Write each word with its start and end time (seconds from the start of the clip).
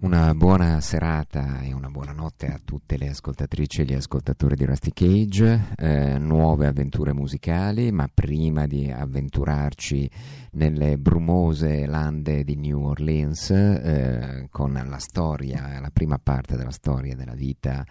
Una 0.00 0.34
buona 0.34 0.80
serata 0.80 1.60
e 1.60 1.72
una 1.72 1.88
buona 1.88 2.10
notte 2.10 2.46
a 2.46 2.58
tutte 2.64 2.98
le 2.98 3.10
ascoltatrici 3.10 3.82
e 3.82 3.84
gli 3.84 3.94
ascoltatori 3.94 4.56
di 4.56 4.64
Rusty 4.64 4.90
Cage, 4.92 5.74
eh, 5.76 6.18
nuove 6.18 6.66
avventure 6.66 7.12
musicali, 7.12 7.92
ma 7.92 8.08
prima 8.12 8.66
di 8.66 8.90
avventurarci 8.90 10.10
nelle 10.52 10.98
brumose 10.98 11.86
lande 11.86 12.42
di 12.42 12.56
New 12.56 12.82
Orleans 12.82 13.50
eh, 13.50 14.48
con 14.50 14.72
la 14.72 14.98
storia, 14.98 15.78
la 15.80 15.90
prima 15.92 16.18
parte 16.18 16.56
della 16.56 16.72
storia 16.72 17.14
della 17.14 17.34
vita 17.34 17.86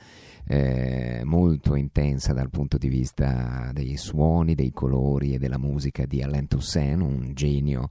eh, 0.46 1.22
molto 1.24 1.76
intensa 1.76 2.34
dal 2.34 2.50
punto 2.50 2.78
di 2.78 2.90
vista 2.90 3.72
dei 3.74 3.98
suoni, 3.98 4.56
dei 4.56 4.72
colori 4.72 5.34
e 5.34 5.38
della 5.38 5.58
musica 5.58 6.06
di 6.06 6.22
Alain 6.22 6.48
Toussaint, 6.48 7.02
un 7.02 7.32
genio 7.34 7.90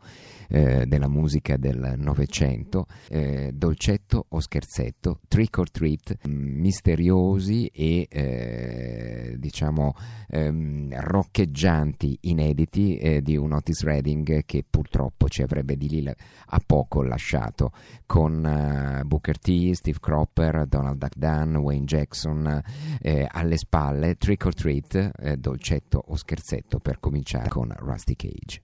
eh, 0.49 0.85
della 0.87 1.09
musica 1.09 1.57
del 1.57 1.95
Novecento, 1.97 2.87
eh, 3.09 3.53
dolcetto 3.55 4.27
o 4.29 4.41
scherzetto, 4.41 5.21
trick 5.29 5.59
or 5.59 5.71
treat, 5.71 6.17
mm, 6.27 6.61
misteriosi 6.61 7.67
e 7.69 8.09
eh, 8.11 9.37
diciamo 9.39 9.95
ehm, 10.29 11.01
roccheggianti 11.01 12.19
inediti 12.23 12.97
eh, 12.97 13.23
di 13.23 13.37
un 13.37 13.53
Otis 13.53 13.85
Redding 13.85 14.45
che 14.45 14.65
purtroppo 14.69 15.29
ci 15.29 15.43
avrebbe 15.43 15.77
di 15.77 15.89
lì 15.89 15.99
a 16.09 16.61
poco 16.65 17.03
lasciato 17.03 17.73
con 18.07 19.03
uh, 19.03 19.07
Booker 19.07 19.39
T, 19.39 19.73
Steve 19.73 19.99
Cropper, 20.01 20.67
Donald 20.67 20.99
Duck 20.99 21.17
Dunn, 21.17 21.57
Wayne 21.57 21.85
Jackson 21.85 22.40
eh, 22.47 23.27
alle 23.31 23.57
spalle, 23.57 24.17
trick 24.17 24.45
or 24.47 24.55
treat, 24.55 25.13
eh, 25.19 25.37
dolcetto 25.37 26.03
o 26.09 26.17
scherzetto 26.17 26.79
per 26.79 27.01
cominciare 27.01 27.49
con 27.49 27.75
Rusty 27.79 28.15
Cage. 28.17 28.61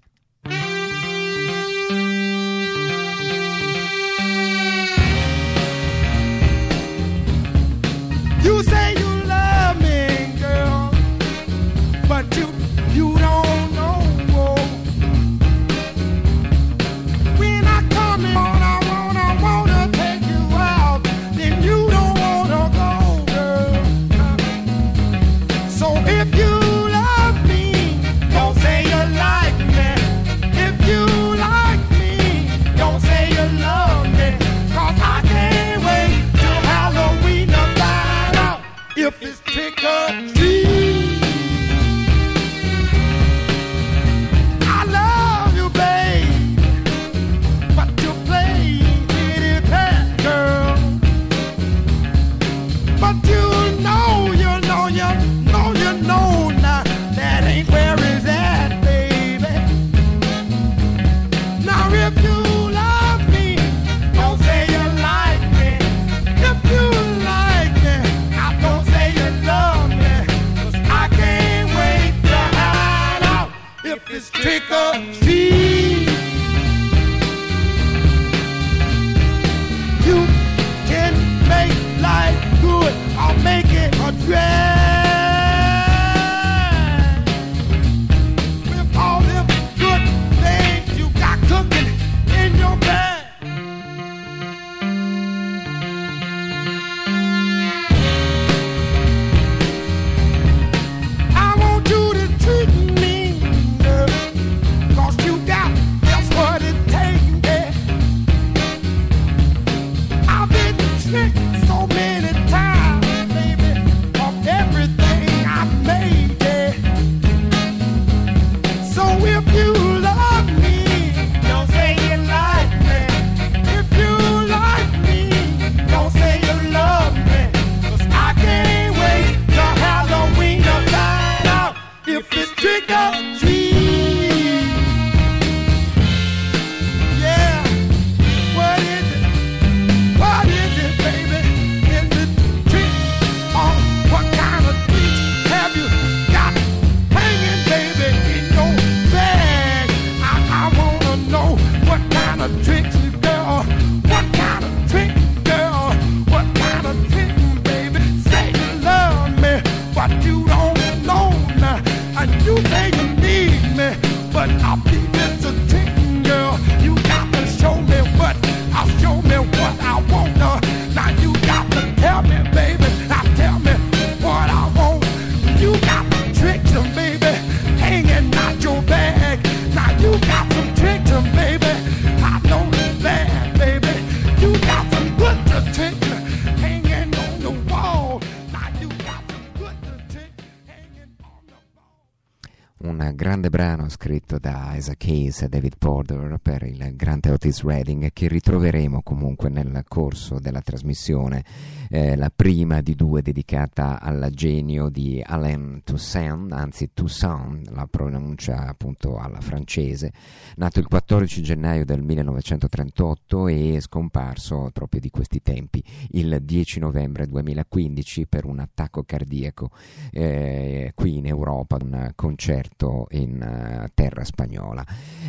Scritto 193.89 194.39
da 194.39 194.75
Isaac 194.75 195.05
Hayes 195.05 195.43
e 195.43 195.49
David 195.49 195.77
Porter 195.79 196.39
per 196.43 196.63
il 196.63 196.95
grande 196.95 197.23
Otis 197.37 197.63
Redding 197.65 198.13
che 198.15 198.29
ritroveremo 198.29 199.03
comunque 199.03 199.51
nel 199.51 199.85
corso 199.87 200.39
della 200.39 200.63
trasmissione, 200.63 201.45
eh, 201.91 202.17
la 202.17 202.33
prima 202.35 202.81
di 202.81 202.95
due 202.95 203.21
dedicata 203.21 204.01
al 204.01 204.31
genio 204.33 204.89
di 204.89 205.23
Alain 205.25 205.83
Toussaint, 205.85 206.51
anzi 206.53 206.93
Toussaint, 206.95 207.69
la 207.73 207.87
pronuncia 207.89 208.67
appunto 208.67 209.19
alla 209.19 209.43
francese, 209.43 210.13
nato 210.57 210.79
il 210.79 210.87
14 210.87 211.43
gennaio 211.43 211.85
del 211.85 212.03
1938 212.03 213.49
e 213.49 213.81
scomparso 213.81 214.71
proprio 214.73 215.01
di 215.01 215.11
questi 215.11 215.43
tempi 215.43 215.85
il 216.13 216.39
10 216.43 216.81
novembre 216.81 217.27
2015 217.27 218.27
per 218.29 218.47
un 218.47 218.61
attacco 218.61 219.03
cardiaco 219.03 219.71
eh, 220.11 220.93
qui 220.95 221.19
in 221.19 221.27
Europa, 221.27 221.77
un 221.83 222.13
concerto 222.15 223.09
in 223.11 223.83
uh, 223.85 223.91
terra 223.93 224.25
spagnola. 224.25 224.85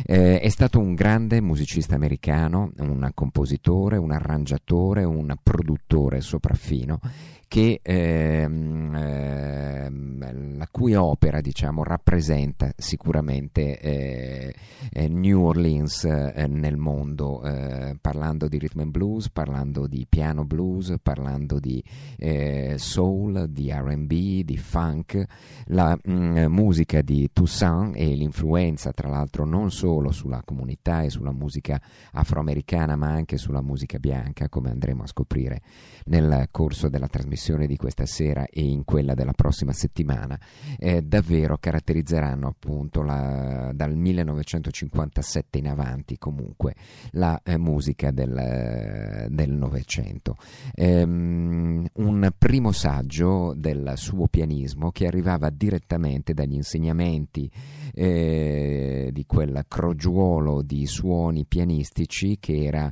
Eh, 0.06 0.40
è 0.40 0.48
stato 0.48 0.80
un 0.80 0.94
grande 0.94 1.42
musicista 1.42 1.96
americano, 1.98 2.70
un 2.78 3.10
compositore, 3.12 3.96
un 3.96 4.12
arrangiatore, 4.12 5.04
un 5.04 5.34
produttore 5.42 6.20
sopraffino 6.20 7.00
che, 7.48 7.80
ehm, 7.82 8.94
ehm, 8.94 10.56
la 10.58 10.68
cui 10.70 10.94
opera 10.94 11.40
diciamo, 11.40 11.82
rappresenta 11.82 12.70
sicuramente 12.76 13.80
eh, 13.80 14.54
eh, 14.92 15.08
New 15.08 15.44
Orleans 15.44 16.04
eh, 16.04 16.46
nel 16.46 16.76
mondo, 16.76 17.42
eh, 17.42 17.96
parlando 17.98 18.48
di 18.48 18.58
rhythm 18.58 18.80
and 18.80 18.90
blues, 18.90 19.30
parlando 19.30 19.86
di 19.86 20.06
piano 20.06 20.44
blues, 20.44 20.94
parlando 21.02 21.58
di 21.58 21.82
eh, 22.18 22.74
soul, 22.76 23.48
di 23.48 23.72
RB, 23.72 24.10
di 24.44 24.56
funk, 24.58 25.24
la 25.68 25.98
mh, 26.00 26.12
mm, 26.12 26.44
musica 26.52 27.00
di 27.00 27.30
Toussaint 27.32 27.96
e 27.96 28.14
l'influenza 28.14 28.92
tra 28.92 29.08
l'altro 29.08 29.46
non 29.46 29.70
solo 29.70 30.12
sulla 30.12 30.42
comunità 30.44 31.00
e 31.00 31.08
sulla 31.08 31.32
musica 31.32 31.80
afroamericana 32.12 32.94
ma 32.94 33.08
anche 33.08 33.38
sulla 33.38 33.62
musica 33.62 33.98
bianca 33.98 34.50
come 34.50 34.70
andremo 34.70 35.04
a 35.04 35.06
scoprire 35.06 35.62
nel 36.06 36.48
corso 36.50 36.90
della 36.90 37.08
trasmissione 37.08 37.36
trasmissione 37.38 37.66
di 37.68 37.76
questa 37.76 38.04
sera 38.04 38.46
e 38.46 38.62
in 38.62 38.84
quella 38.84 39.14
della 39.14 39.32
prossima 39.32 39.72
settimana 39.72 40.38
eh, 40.76 41.02
davvero 41.02 41.56
caratterizzeranno 41.58 42.48
appunto 42.48 43.02
la, 43.02 43.70
dal 43.72 43.96
1957 43.96 45.58
in 45.58 45.68
avanti 45.68 46.18
comunque 46.18 46.74
la 47.12 47.40
eh, 47.44 47.56
musica 47.56 48.10
del 48.10 49.26
Novecento. 49.50 50.36
Ehm, 50.74 51.86
un 51.94 52.30
primo 52.36 52.72
saggio 52.72 53.54
del 53.56 53.92
suo 53.94 54.26
pianismo 54.26 54.90
che 54.90 55.06
arrivava 55.06 55.50
direttamente 55.50 56.34
dagli 56.34 56.54
insegnamenti 56.54 57.50
eh, 57.94 59.10
di 59.12 59.24
quel 59.26 59.64
crogiuolo 59.68 60.62
di 60.62 60.86
suoni 60.86 61.46
pianistici 61.46 62.38
che 62.40 62.64
era 62.64 62.90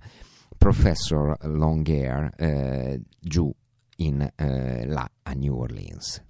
Professor 0.56 1.36
Longair 1.42 2.32
eh, 2.36 3.00
giù 3.20 3.52
in 3.96 4.20
eh, 4.36 4.84
là 4.86 5.08
a 5.22 5.34
New 5.34 5.54
Orleans. 5.54 6.22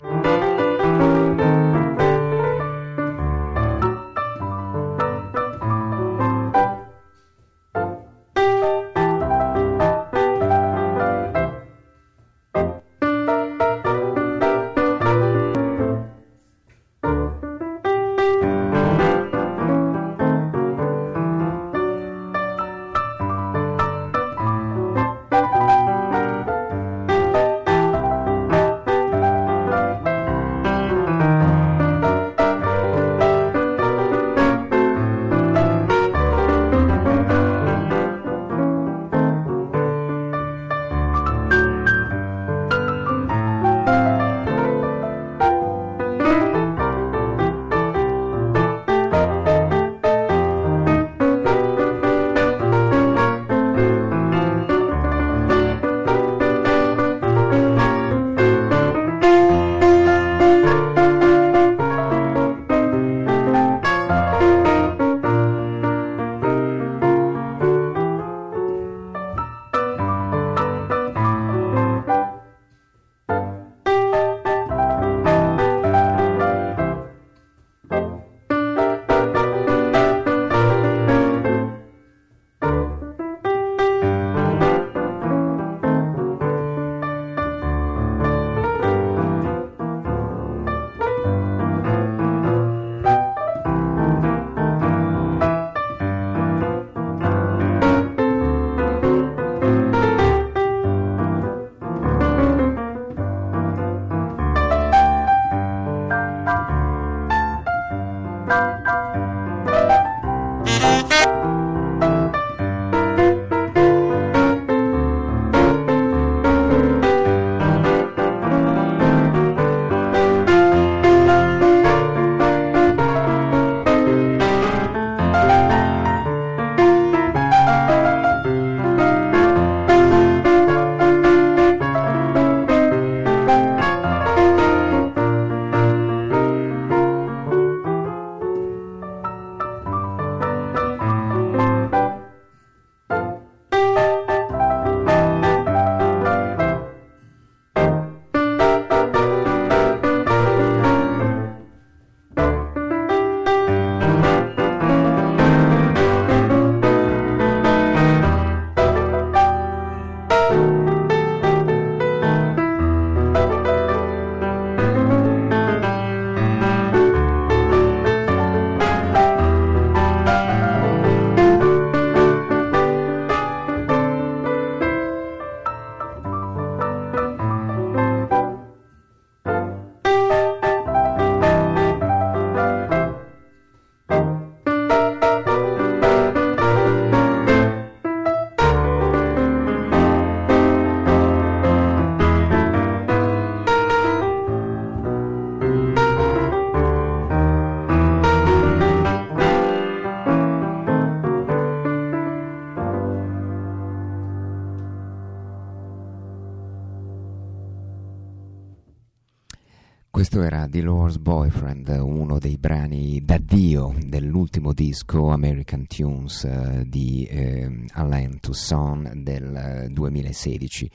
Questo 210.16 210.40
era 210.42 210.66
Dolores 210.66 211.18
Boyfriend, 211.18 211.88
uno 212.00 212.38
dei 212.38 212.56
brani 212.56 213.20
d'addio 213.22 213.94
dell'ultimo 214.02 214.72
disco 214.72 215.28
American 215.28 215.86
Tunes 215.86 216.44
eh, 216.44 216.84
di 216.86 217.26
eh, 217.26 217.84
Alain 217.92 218.40
Toussaint 218.40 219.12
del 219.12 219.88
2016. 219.90 220.90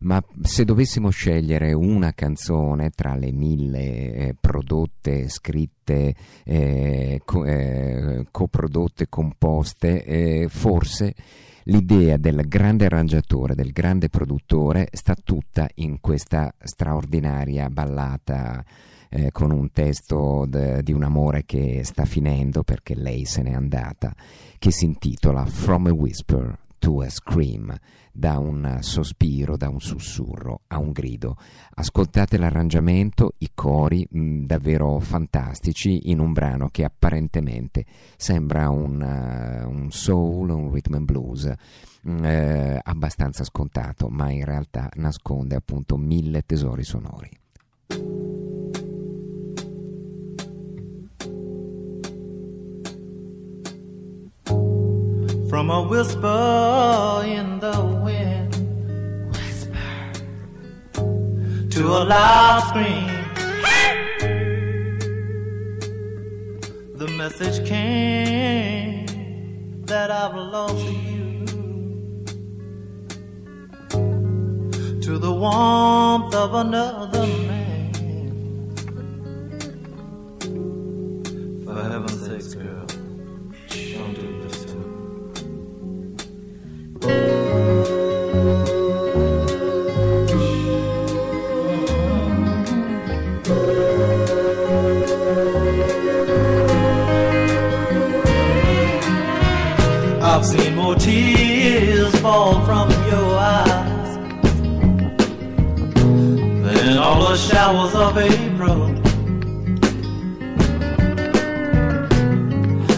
Ma 0.00 0.20
se 0.42 0.64
dovessimo 0.64 1.10
scegliere 1.10 1.72
una 1.72 2.14
canzone 2.14 2.90
tra 2.90 3.14
le 3.14 3.30
mille 3.30 4.12
eh, 4.12 4.34
prodotte, 4.40 5.28
scritte, 5.28 6.12
eh, 6.42 7.20
co- 7.24 7.44
eh, 7.44 8.26
coprodotte, 8.32 9.08
composte, 9.08 10.04
eh, 10.04 10.48
forse 10.48 11.14
l'idea 11.64 12.16
del 12.16 12.46
grande 12.46 12.86
arrangiatore, 12.86 13.54
del 13.54 13.72
grande 13.72 14.08
produttore 14.08 14.88
sta 14.92 15.14
tutta 15.14 15.68
in 15.76 16.00
questa 16.00 16.52
straordinaria 16.58 17.68
ballata 17.70 18.64
eh, 19.08 19.30
con 19.30 19.50
un 19.50 19.70
testo 19.70 20.44
de, 20.48 20.82
di 20.82 20.92
un 20.92 21.04
amore 21.04 21.44
che 21.44 21.82
sta 21.84 22.04
finendo 22.04 22.62
perché 22.62 22.94
lei 22.94 23.24
se 23.24 23.42
n'è 23.42 23.52
andata, 23.52 24.14
che 24.58 24.70
si 24.70 24.84
intitola 24.84 25.44
From 25.46 25.86
a 25.86 25.92
Whisper 25.92 26.58
to 26.84 27.00
a 27.00 27.08
Scream, 27.08 27.74
da 28.12 28.36
un 28.36 28.76
sospiro, 28.80 29.56
da 29.56 29.70
un 29.70 29.80
sussurro 29.80 30.64
a 30.66 30.78
un 30.78 30.92
grido. 30.92 31.38
Ascoltate 31.76 32.36
l'arrangiamento, 32.36 33.36
i 33.38 33.52
cori 33.54 34.06
mh, 34.06 34.18
mm, 34.20 34.44
davvero 34.44 34.98
fantastici 34.98 36.10
in 36.10 36.18
un 36.18 36.34
brano 36.34 36.68
che 36.68 36.84
apparentemente 36.84 37.86
sembra 38.18 38.68
un, 38.68 39.00
uh, 39.00 39.66
un 39.66 39.90
soul, 39.90 40.50
un 40.50 40.70
rhythm 40.70 40.96
and 40.96 41.06
blues. 41.06 41.50
Mm, 42.06 42.24
eh, 42.26 42.80
abbastanza 42.82 43.44
scontato, 43.44 44.08
ma 44.08 44.30
in 44.30 44.44
realtà 44.44 44.90
nasconde 44.96 45.54
appunto 45.54 45.96
mille 45.96 46.42
tesori 46.44 46.84
sonori. 46.84 48.33
From 55.54 55.70
a 55.70 55.82
whisper 55.82 57.22
in 57.24 57.60
the 57.60 57.80
wind. 58.02 58.52
Whisper 59.30 59.88
to 61.70 61.82
a 61.86 62.02
loud 62.12 62.60
scream. 62.70 63.06
The 66.96 67.06
message 67.06 67.64
came 67.68 69.06
that 69.84 70.10
I've 70.10 70.34
lost 70.34 70.84
you. 70.86 71.46
To 75.06 75.18
the 75.18 75.32
warmth 75.32 76.34
of 76.34 76.54
another 76.54 77.26
man. 77.46 77.92
For 81.64 81.74
heaven's 81.74 82.22
sake, 82.26 82.60
girl, 82.60 82.83
I've 87.06 87.12
seen 100.46 100.76
more 100.76 100.94
tears 100.94 102.14
fall 102.20 102.64
from 102.64 102.90
your 103.10 103.36
eyes 103.36 104.16
than 106.64 106.96
all 106.96 107.28
the 107.28 107.36
showers 107.36 107.94
of 107.94 108.16
April. 108.16 108.94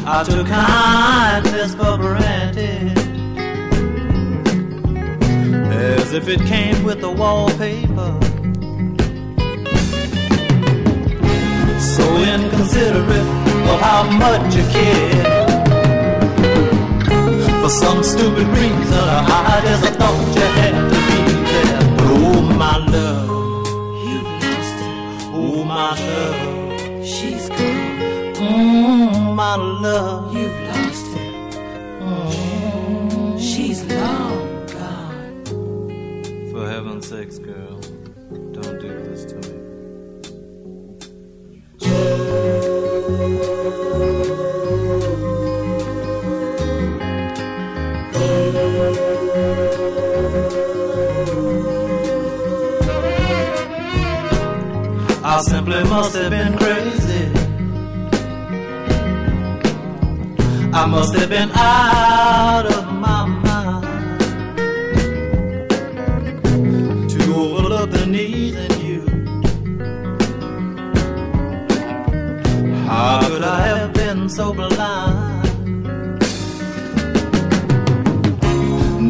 I 0.09 0.23
took 0.23 0.47
kindness 0.47 1.75
for 1.75 1.86
if 6.17 6.29
it 6.29 6.41
came 6.47 6.83
with 6.83 7.03
the 7.03 7.11
wallpaper. 7.11 8.13
So 11.79 12.05
inconsiderate 12.17 13.29
of 13.71 13.81
how 13.81 14.03
much 14.11 14.55
you 14.57 14.65
care. 14.73 15.47
For 17.61 17.69
some 17.69 18.03
stupid 18.03 18.47
reason, 18.49 19.09
I 19.49 19.61
just 19.63 19.99
thought 19.99 20.37
you 20.37 20.47
had 20.61 20.75
to 20.91 20.97
be 21.07 21.21
there. 21.51 21.81
But 21.97 22.09
oh 22.09 22.41
my 22.65 22.77
love, 22.95 23.29
you've 24.07 24.31
lost 24.43 24.77
her. 24.85 25.31
Oh 25.35 25.65
my 25.65 25.91
love, 26.01 27.07
she's 27.07 27.51
gone. 27.51 28.35
Mm, 28.37 29.35
my 29.35 29.57
love, 29.57 30.26
simply 55.67 55.91
must 55.91 56.15
have 56.15 56.31
been 56.31 56.57
crazy. 56.57 57.27
I 60.73 60.87
must 60.87 61.15
have 61.17 61.29
been 61.29 61.51
out 61.55 62.67
of 62.67 62.93
my 62.93 63.27
mind 63.27 63.83
to 67.11 67.35
overlook 67.35 67.91
the 67.91 68.07
needs 68.07 68.57
in 68.57 68.81
you. 68.87 69.01
How 72.87 73.21
could 73.29 73.43
I 73.43 73.67
have 73.67 73.93
been 73.93 74.29
so 74.29 74.53
blind? 74.55 74.73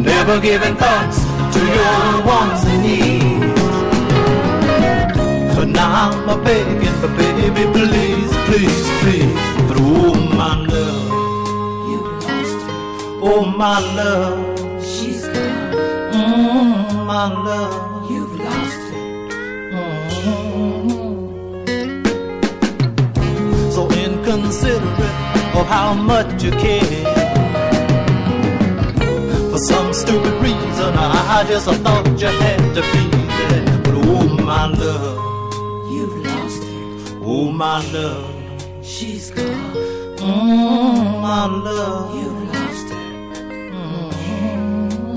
Never 0.04 0.40
giving 0.40 0.76
thoughts 0.76 1.18
to 1.54 1.60
your 1.66 2.24
wants 2.24 2.64
and 2.64 2.82
needs. 2.82 3.15
Now 5.76 6.10
I'm 6.10 6.28
a 6.28 6.36
begging 6.42 6.96
for 7.00 7.08
baby, 7.20 7.64
please, 7.76 8.32
please, 8.48 8.86
please. 9.02 9.34
But 9.68 9.76
oh 9.78 10.14
my 10.40 10.54
love, 10.72 11.08
you 11.90 11.98
lost 12.24 12.60
her. 12.66 12.78
Oh 13.28 13.42
my 13.44 13.78
love, 13.98 14.56
she's 14.82 15.22
gone. 15.26 15.72
Mm, 16.16 17.06
my 17.06 17.26
love, 17.48 18.10
you've 18.10 18.34
lost 18.40 18.82
her. 18.90 19.04
Mm. 19.76 21.22
So 23.74 23.82
inconsiderate 23.90 25.18
of 25.58 25.66
how 25.66 25.92
much 25.92 26.42
you 26.42 26.52
care. 26.52 27.04
For 29.50 29.58
some 29.58 29.92
stupid 29.92 30.34
reason, 30.42 30.94
I 30.96 31.44
just 31.46 31.68
thought 31.84 32.06
you 32.18 32.28
had 32.28 32.60
to 32.76 32.82
be 32.92 33.04
there. 33.50 33.80
But 33.84 33.94
oh 34.08 34.26
my 34.42 34.66
love. 34.68 35.35
My 37.56 37.80
love. 37.90 38.34
She's 38.84 39.30
gone. 39.30 39.74
Mm, 40.18 41.22
my 41.22 41.46
love. 41.46 42.14
You've 42.14 42.42
lost 42.52 42.88
her. 42.90 42.96
Mm, 43.72 44.12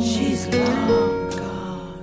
she's 0.02 0.48
long 0.48 1.30
gone. 1.32 2.00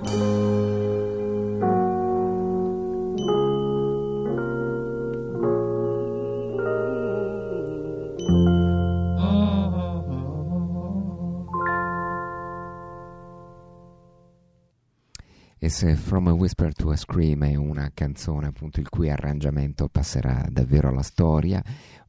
Se 15.69 15.95
From 15.95 16.27
a 16.27 16.33
Whisper 16.33 16.73
to 16.73 16.91
a 16.91 16.95
Scream 16.95 17.43
è 17.43 17.55
una 17.55 17.91
canzone 17.93 18.47
appunto 18.47 18.79
il 18.79 18.89
cui 18.89 19.09
arrangiamento 19.09 19.89
passerà 19.89 20.45
davvero 20.49 20.89
alla 20.89 21.01
storia, 21.01 21.63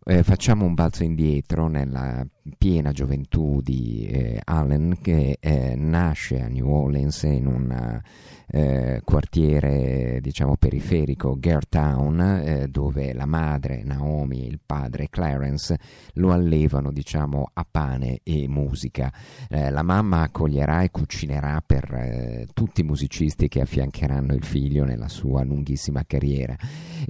eh, 0.04 0.22
facciamo 0.22 0.64
un 0.64 0.74
balzo 0.74 1.02
indietro 1.02 1.68
nella 1.68 2.26
piena 2.56 2.92
gioventù 2.92 3.60
di 3.60 4.06
eh, 4.06 4.40
Allen 4.42 4.98
che 5.02 5.36
eh, 5.38 5.74
nasce 5.76 6.40
a 6.40 6.48
New 6.48 6.66
Orleans 6.66 7.22
in 7.24 7.46
un 7.46 8.00
eh, 8.50 9.02
quartiere 9.04 10.20
diciamo 10.22 10.56
periferico, 10.56 11.36
Gertown, 11.38 12.20
eh, 12.20 12.68
dove 12.68 13.12
la 13.12 13.26
madre 13.26 13.82
Naomi 13.84 14.44
e 14.44 14.48
il 14.48 14.60
padre 14.64 15.08
Clarence 15.10 15.78
lo 16.14 16.32
allevano 16.32 16.90
diciamo 16.90 17.50
a 17.52 17.66
pane 17.70 18.20
e 18.22 18.48
musica. 18.48 19.12
Eh, 19.48 19.70
la 19.70 19.82
mamma 19.82 20.22
accoglierà 20.22 20.82
e 20.82 20.90
cucinerà 20.90 21.62
per 21.64 22.46
tutti 22.54 22.80
i 22.80 22.84
musicisti 22.84 23.48
che 23.48 23.60
affiancheranno 23.60 24.32
il 24.34 24.44
figlio 24.44 24.84
nella 24.84 25.08
sua 25.08 25.42
lunghissima 25.42 26.04
carriera 26.06 26.56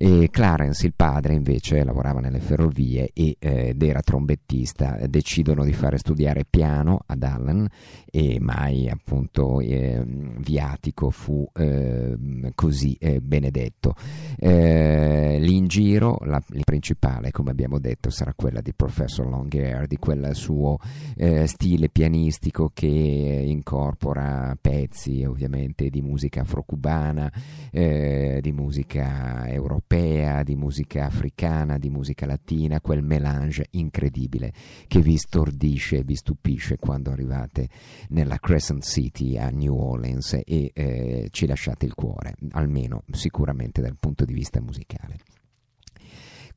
E 0.01 0.29
Clarence, 0.31 0.87
il 0.87 0.93
padre, 0.95 1.35
invece 1.35 1.83
lavorava 1.83 2.21
nelle 2.21 2.39
ferrovie 2.39 3.11
e, 3.13 3.35
eh, 3.41 3.71
ed 3.71 3.83
era 3.83 4.01
trombettista. 4.01 4.97
Decidono 5.09 5.65
di 5.65 5.73
fare 5.73 5.99
studiare 5.99 6.45
piano 6.49 7.01
ad 7.05 7.21
Allen 7.25 7.69
e 8.09 8.39
mai 8.41 8.89
appunto 8.89 9.59
eh, 9.61 10.01
viatico 10.39 11.11
fu 11.11 11.51
eh, 11.53 12.17
così 12.55 12.97
eh, 13.01 13.21
benedetto. 13.21 13.97
Eh, 14.39 15.39
lì 15.41 15.57
in 15.57 15.67
giro 15.67 16.19
la, 16.23 16.41
la, 16.47 16.63
principale, 16.65 17.33
come 17.33 17.51
abbiamo 17.51 17.81
detto, 17.81 18.11
sarà 18.11 18.35
quella 18.37 18.61
di 18.61 18.73
Professor 18.75 19.27
Longhair, 19.27 19.89
di 19.89 19.97
quel 19.97 20.33
suo 20.37 20.79
eh, 21.17 21.49
stile 21.49 21.89
pianistico 21.89 22.71
che 22.73 22.87
incorpora 22.87 24.57
pezzi 24.61 25.25
ovviamente 25.25 25.91
di 25.91 26.03
musica 26.03 26.43
afrocubana, 26.43 27.33
eh, 27.73 28.39
di 28.41 28.53
musica 28.53 29.49
europea, 29.49 29.87
di 29.89 30.55
musica 30.55 31.07
africana, 31.07 31.79
di 31.79 31.89
musica 31.89 32.27
latina, 32.27 32.81
quel 32.81 33.03
melange 33.03 33.69
incredibile 33.71 34.53
che 34.87 35.01
vi 35.01 35.17
stordisce 35.17 35.99
e 35.99 36.05
vi 36.05 36.15
stupisce 36.15 36.77
quando 36.77 37.11
arrivate 37.11 37.69
nella 38.11 38.39
Crescent 38.39 38.85
City 38.85 39.39
a 39.39 39.49
New 39.49 39.75
Orleans 39.75 40.41
e 40.45 40.71
eh, 40.75 41.29
ci 41.31 41.47
lasciate 41.47 41.87
il 41.87 41.95
cuore, 41.95 42.35
almeno 42.51 43.03
sicuramente 43.11 43.81
dal 43.81 43.97
punto 43.99 44.25
di 44.27 44.35
vista 44.35 44.61
musicale. 44.61 45.38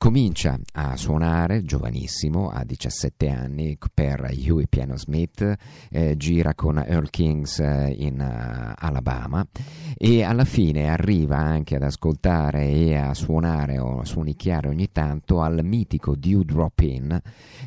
Comincia 0.01 0.58
a 0.74 0.98
suonare 0.98 1.62
giovanissimo, 1.62 2.50
a 2.50 2.63
17 2.63 3.29
anni, 3.29 3.77
per 3.93 4.31
Huey 4.36 4.65
Piano 4.65 4.98
Smith, 4.98 5.55
eh, 5.91 6.17
gira 6.17 6.55
con 6.55 6.79
Earl 6.79 7.12
Kings 7.12 7.60
eh, 7.60 7.93
in 8.00 8.20
uh, 8.20 8.74
Alabama 8.84 9.46
e 9.96 10.24
alla 10.24 10.43
fine 10.43 10.89
arriva 10.89 11.38
anche 11.38 11.75
ad 11.75 11.84
ascoltare 11.84 12.67
e 12.67 12.96
a 12.96 13.13
suonare 13.13 13.77
o 13.77 14.00
a 14.00 14.05
suonicchiare 14.05 14.70
ogni 14.70 14.91
tanto 14.91 15.39
al 15.41 15.60
mitico 15.63 16.15
Dewdrop 16.15 16.79
Inn, 16.79 17.14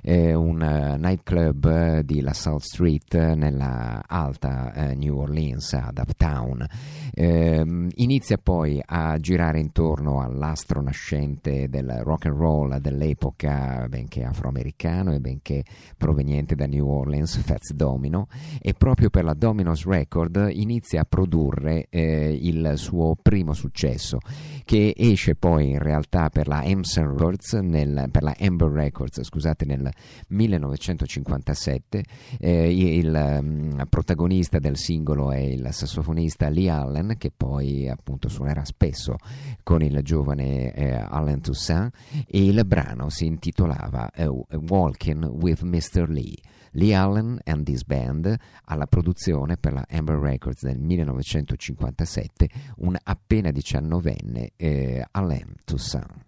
eh, 0.03 0.35
un 0.35 0.61
uh, 0.61 1.01
nightclub 1.01 2.01
di 2.01 2.21
La 2.21 2.33
South 2.33 2.63
Street 2.63 3.15
nella 3.15 4.03
alta 4.09 4.73
uh, 4.75 4.99
New 4.99 5.19
Orleans, 5.19 5.73
ad 5.75 5.99
Uptown. 5.99 6.67
Ehm, 7.13 7.91
inizia 7.95 8.39
poi 8.39 8.83
a 8.85 9.21
girare 9.21 9.61
intorno 9.61 10.21
all'astro 10.21 10.83
nascente 10.83 11.69
del 11.69 12.01
rock 12.03 12.23
and 12.27 12.37
roll 12.37 12.77
dell'epoca, 12.79 13.87
benché 13.89 14.25
afroamericano 14.25 15.13
e 15.13 15.21
benché 15.21 15.65
proveniente 15.97 16.55
da 16.55 16.67
New 16.67 16.87
Orleans, 16.87 17.37
Fats 17.39 17.73
Domino, 17.73 18.29
e 18.61 18.75
proprio 18.75 19.11
per 19.11 19.25
la 19.25 19.35
Domino's 19.35 19.85
Record 19.85 20.51
inizia 20.53 21.03
a 21.03 21.05
produrre 21.05 21.87
eh, 21.91 22.39
il 22.41 22.75
suo 22.77 23.17
primo 23.21 23.53
successo, 23.53 24.19
che 24.65 24.95
esce 24.97 25.35
poi 25.35 25.71
in 25.71 25.79
realtà 25.79 26.31
per 26.31 26.49
la 26.49 26.65
Emerson 26.65 27.17
Records, 27.17 27.53
nel, 27.55 28.11
Amber 28.39 28.71
Records, 28.71 29.23
scusate, 29.23 29.65
nel 29.65 29.91
1957. 30.29 32.05
Eh, 32.39 32.97
il 32.97 33.39
um, 33.41 33.87
protagonista 33.89 34.59
del 34.59 34.77
singolo 34.77 35.31
è 35.31 35.39
il 35.39 35.69
sassofonista 35.71 36.49
Lee 36.49 36.71
Allen, 36.71 37.15
che 37.19 37.31
poi 37.35 37.89
appunto 37.89 38.29
suonerà 38.29 38.65
spesso 38.65 39.17
con 39.63 39.83
il 39.83 40.01
giovane 40.03 40.73
eh, 40.73 40.95
Allen 40.95 41.41
Toussaint 41.41 41.93
e 42.27 42.45
il 42.45 42.65
brano 42.67 43.09
si 43.11 43.27
intitolava 43.27 44.11
uh, 44.17 44.47
Walking 44.69 45.25
with 45.25 45.63
Mr. 45.63 46.09
Lee. 46.09 46.37
Lee 46.73 46.93
Allen 46.93 47.39
and 47.45 47.65
This 47.65 47.85
Band 47.85 48.37
alla 48.65 48.87
produzione 48.87 49.57
per 49.57 49.73
la 49.73 49.87
Amber 49.89 50.19
Records 50.19 50.65
del 50.65 50.79
1957 50.79 52.49
un 52.79 52.97
appena 53.01 53.51
diciannovenne 53.51 54.53
eh, 54.57 55.05
Alain 55.13 55.55
Toussaint. 55.65 56.25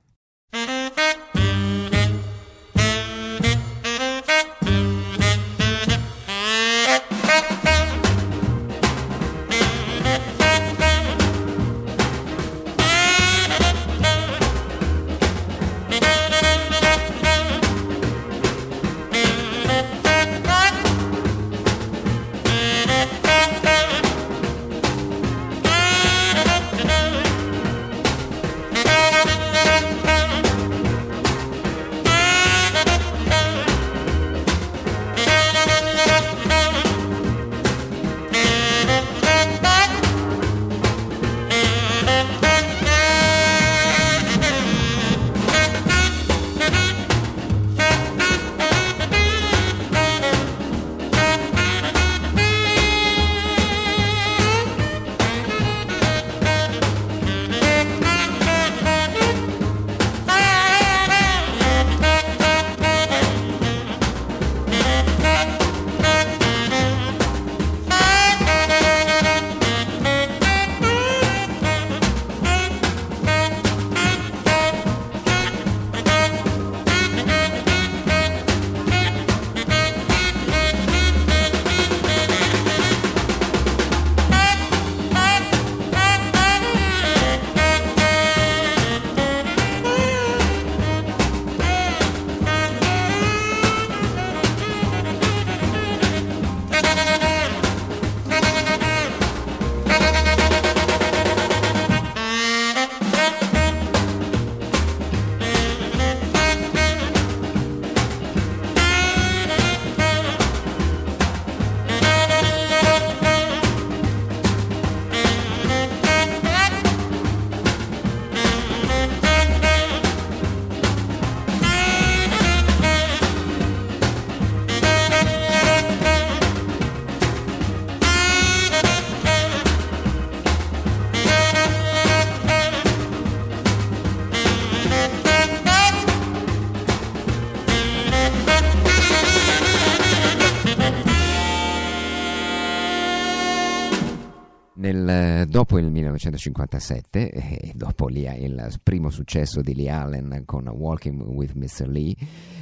1957, 146.17 147.31
e 147.31 147.73
dopo 147.75 148.09
il 148.09 148.81
primo 148.83 149.11
successo 149.11 149.61
di 149.61 149.75
Lee 149.75 149.91
Allen 149.91 150.43
con 150.45 150.67
Walking 150.69 151.21
with 151.23 151.53
Mr. 151.53 151.89
Lee, 151.89 152.15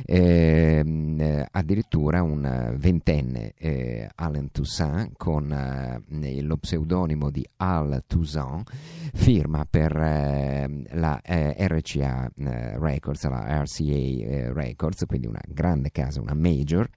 eh, 0.04 1.46
addirittura 1.50 2.22
un 2.22 2.74
ventenne 2.76 3.54
eh, 3.56 4.08
Allen 4.14 4.50
Toussaint 4.50 5.12
con 5.16 5.50
eh, 5.52 6.42
lo 6.42 6.56
pseudonimo 6.56 7.30
di 7.30 7.46
Al 7.56 8.02
Toussaint 8.06 8.68
firma 9.14 9.64
per 9.68 9.96
eh, 9.96 10.82
la 10.90 11.20
eh, 11.22 11.54
RCA 11.66 12.30
eh, 12.36 12.78
Records, 12.78 13.24
la 13.28 13.62
RCA 13.62 14.52
Records, 14.52 15.04
quindi 15.06 15.26
una 15.26 15.42
grande 15.46 15.90
casa, 15.90 16.20
una 16.20 16.34
major 16.34 16.88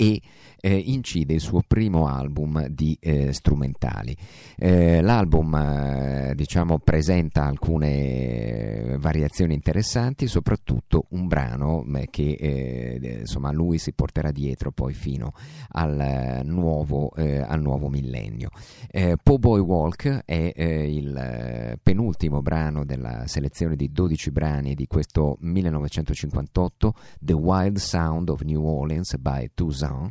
e 0.00 0.22
eh, 0.60 0.74
incide 0.74 1.34
il 1.34 1.40
suo 1.40 1.62
primo 1.66 2.06
album 2.06 2.66
di 2.68 2.96
eh, 3.00 3.32
strumentali. 3.32 4.16
Eh, 4.56 5.00
l'album 5.00 5.54
eh, 5.54 6.32
diciamo, 6.34 6.78
presenta 6.78 7.44
alcune 7.44 8.96
variazioni 8.98 9.54
interessanti, 9.54 10.26
soprattutto 10.26 11.06
un 11.10 11.26
brano 11.26 11.84
eh, 11.96 12.08
che 12.10 12.32
eh, 12.32 13.18
insomma 13.20 13.50
lui 13.52 13.78
si 13.78 13.92
porterà 13.92 14.30
dietro 14.30 14.70
poi 14.70 14.92
fino 14.92 15.32
al 15.70 16.42
nuovo, 16.44 17.12
eh, 17.14 17.38
al 17.38 17.60
nuovo 17.60 17.88
millennio. 17.88 18.50
Eh, 18.90 19.16
po' 19.22 19.38
Boy 19.38 19.60
Walk 19.60 20.22
è 20.24 20.52
eh, 20.54 20.94
il 20.94 21.78
penultimo 21.82 22.42
brano 22.42 22.84
della 22.84 23.26
selezione 23.26 23.76
di 23.76 23.90
12 23.90 24.30
brani 24.30 24.74
di 24.74 24.86
questo 24.86 25.36
1958, 25.40 26.94
The 27.18 27.32
Wild 27.32 27.76
Sound 27.78 28.28
of 28.28 28.42
New 28.42 28.64
Orleans 28.64 29.16
by 29.16 29.50
Toussaint 29.90 30.10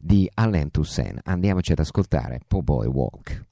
di 0.00 0.30
Alain 0.34 0.70
Toussaint. 0.70 1.20
Andiamoci 1.24 1.72
ad 1.72 1.78
ascoltare 1.78 2.40
Po' 2.46 2.62
Boy 2.62 2.86
Walk. 2.86 3.44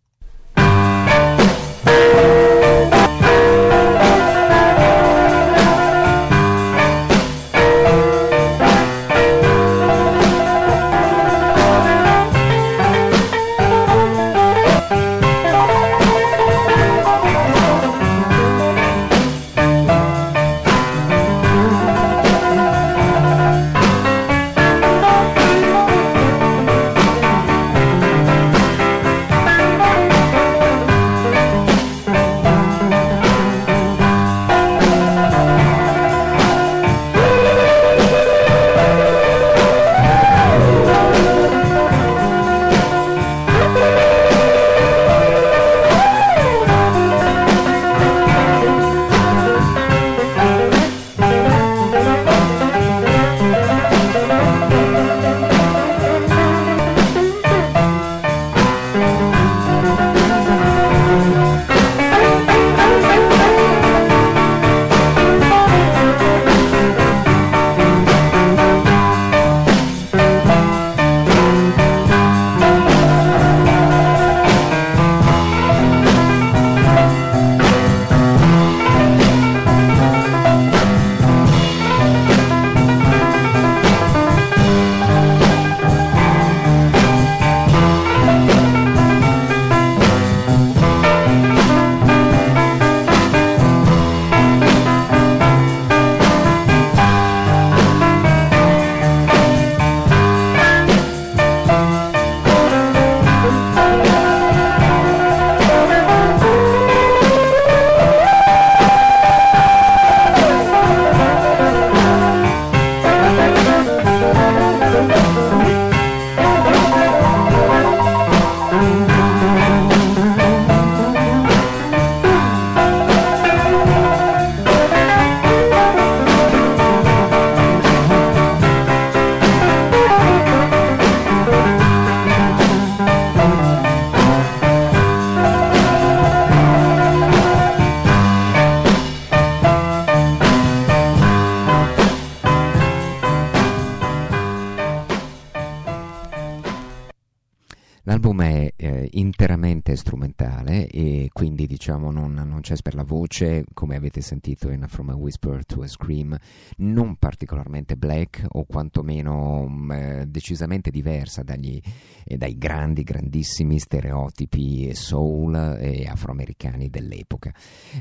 Sanchez 152.59 152.83
per 152.83 152.95
la 152.95 153.05
voce, 153.29 153.65
come 153.75 153.97
avete 153.97 154.21
sentito 154.23 154.71
in 154.71 154.87
From 154.89 155.11
a 155.11 155.15
Whisper 155.15 155.65
to 155.65 155.83
a 155.83 155.87
Scream, 155.87 156.37
non 156.79 157.17
particolarmente 157.17 157.97
black 157.97 158.45
o 158.49 158.65
quantomeno 158.65 159.67
mm, 159.69 160.23
decisamente 160.23 160.91
diversa 160.91 161.43
dagli, 161.43 161.81
eh, 162.25 162.37
dai 162.37 162.57
grandi, 162.57 163.03
grandissimi 163.03 163.79
stereotipi 163.79 164.95
soul 164.95 165.77
e 165.79 166.07
afroamericani 166.07 166.89
dell'epoca. 166.89 167.53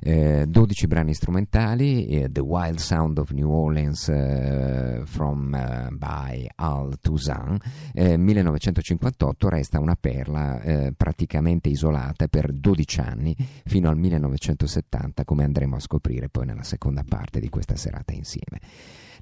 Eh, 0.01 0.45
12 0.47 0.87
brani 0.87 1.13
strumentali, 1.13 2.07
eh, 2.07 2.31
The 2.31 2.41
Wild 2.41 2.77
Sound 2.77 3.17
of 3.17 3.31
New 3.31 3.49
Orleans 3.49 4.07
eh, 4.07 5.01
from, 5.05 5.49
by 5.91 6.47
Al 6.55 6.97
Toussaint, 7.01 7.61
1958 7.93 9.49
resta 9.49 9.79
una 9.79 9.95
perla 9.95 10.61
eh, 10.61 10.93
praticamente 10.95 11.69
isolata 11.69 12.27
per 12.27 12.51
12 12.51 12.99
anni 13.01 13.35
fino 13.65 13.89
al 13.89 13.97
1960 13.97 14.87
1970, 14.87 15.16
come 15.25 15.43
andremo 15.43 15.75
a 15.75 15.79
scoprire 15.79 16.29
poi 16.29 16.45
nella 16.45 16.63
seconda 16.63 17.03
parte 17.07 17.39
di 17.39 17.49
questa 17.49 17.75
serata 17.75 18.13
insieme. 18.13 18.59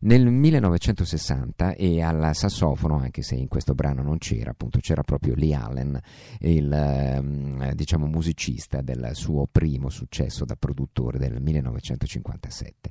Nel 0.02 0.26
1960 0.30 1.74
e 1.74 2.02
al 2.02 2.32
sassofono, 2.34 2.98
anche 2.98 3.22
se 3.22 3.36
in 3.36 3.48
questo 3.48 3.74
brano 3.74 4.02
non 4.02 4.18
c'era, 4.18 4.52
appunto 4.52 4.80
c'era 4.80 5.04
proprio 5.04 5.36
Lee 5.36 5.54
Allen, 5.54 6.00
il 6.40 6.72
ehm, 6.72 7.74
diciamo, 7.74 8.06
musicista 8.06 8.82
del 8.82 9.12
suo 9.14 9.48
primo 9.52 9.90
successo 9.90 10.46
da 10.46 10.56
produttore 10.56 11.18
del 11.18 11.42
1957. 11.42 12.90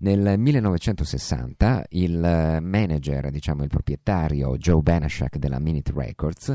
Nel 0.00 0.38
1960 0.38 1.86
il 1.90 2.58
manager, 2.60 3.30
diciamo 3.30 3.62
il 3.62 3.68
proprietario 3.68 4.56
Joe 4.56 4.82
Banashak 4.82 5.38
della 5.38 5.58
Minute 5.58 5.92
Records 5.94 6.52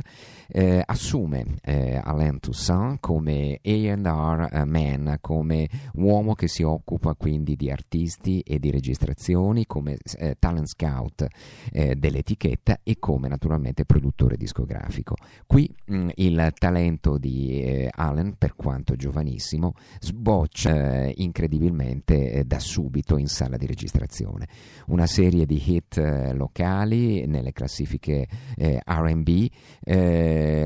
eh, 0.47 0.81
assume 0.85 1.55
eh, 1.63 1.99
Alain 2.03 2.39
Toussaint 2.39 2.99
come 2.99 3.59
A&R 3.63 4.65
man, 4.65 5.17
come 5.21 5.69
uomo 5.93 6.33
che 6.33 6.47
si 6.47 6.63
occupa 6.63 7.13
quindi 7.13 7.55
di 7.55 7.71
artisti 7.71 8.41
e 8.41 8.59
di 8.59 8.71
registrazioni, 8.71 9.65
come 9.65 9.88
eh, 10.17 10.36
talent 10.38 10.67
scout 10.67 11.25
eh, 11.71 11.95
dell'etichetta 11.95 12.80
e 12.84 12.97
come 12.99 13.28
naturalmente 13.28 13.86
produttore 13.86 14.38
discografico. 14.38 15.15
Qui 15.45 15.73
mh, 15.86 15.95
mm, 15.95 16.10
il 16.15 16.54
talento 16.58 17.17
di 17.17 17.62
eh, 17.62 17.89
Allen, 17.91 18.36
per 18.38 18.56
quanto 18.56 18.95
giovanissimo, 18.95 19.73
sboccia 19.99 21.06
eh, 21.06 21.13
incredibilmente 21.17 22.32
eh, 22.32 22.43
da 22.43 22.60
subito 22.60 23.17
in 23.17 23.28
sala 23.28 23.58
di 23.58 23.65
registrazione. 23.65 24.47
Una 24.88 25.08
serie 25.08 25.45
di 25.45 25.62
hit 25.63 25.97
eh, 25.97 26.34
locali 26.34 27.25
nelle 27.25 27.52
classifiche 27.52 28.28
RB 28.60 29.47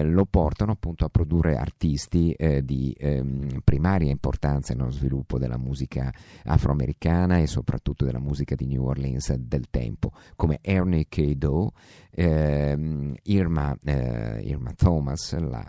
lo 0.04 0.26
portano 0.26 0.72
appunto 0.72 1.06
a 1.06 1.10
produrre 1.10 1.56
artisti 1.56 2.36
di 2.62 2.96
ehm, 2.98 3.62
primaria 3.64 4.12
importanza 4.12 4.74
nello 4.74 4.90
sviluppo 4.90 5.38
della 5.38 5.58
musica 5.58 6.12
afroamericana 6.44 7.38
e 7.38 7.48
soprattutto 7.48 8.06
della 8.06 8.20
musica 8.20 8.56
di 8.56 8.66
New 8.66 8.84
Orleans 8.84 9.13
Prince 9.14 9.38
del 9.40 9.70
tempo, 9.70 10.12
come 10.36 10.60
Ernie 10.62 11.06
K. 11.08 11.36
Doe, 11.36 11.70
ehm, 12.12 13.14
Irma, 13.24 13.78
eh, 13.84 14.42
Irma, 14.44 14.74
Thomas, 14.74 15.38
la 15.38 15.64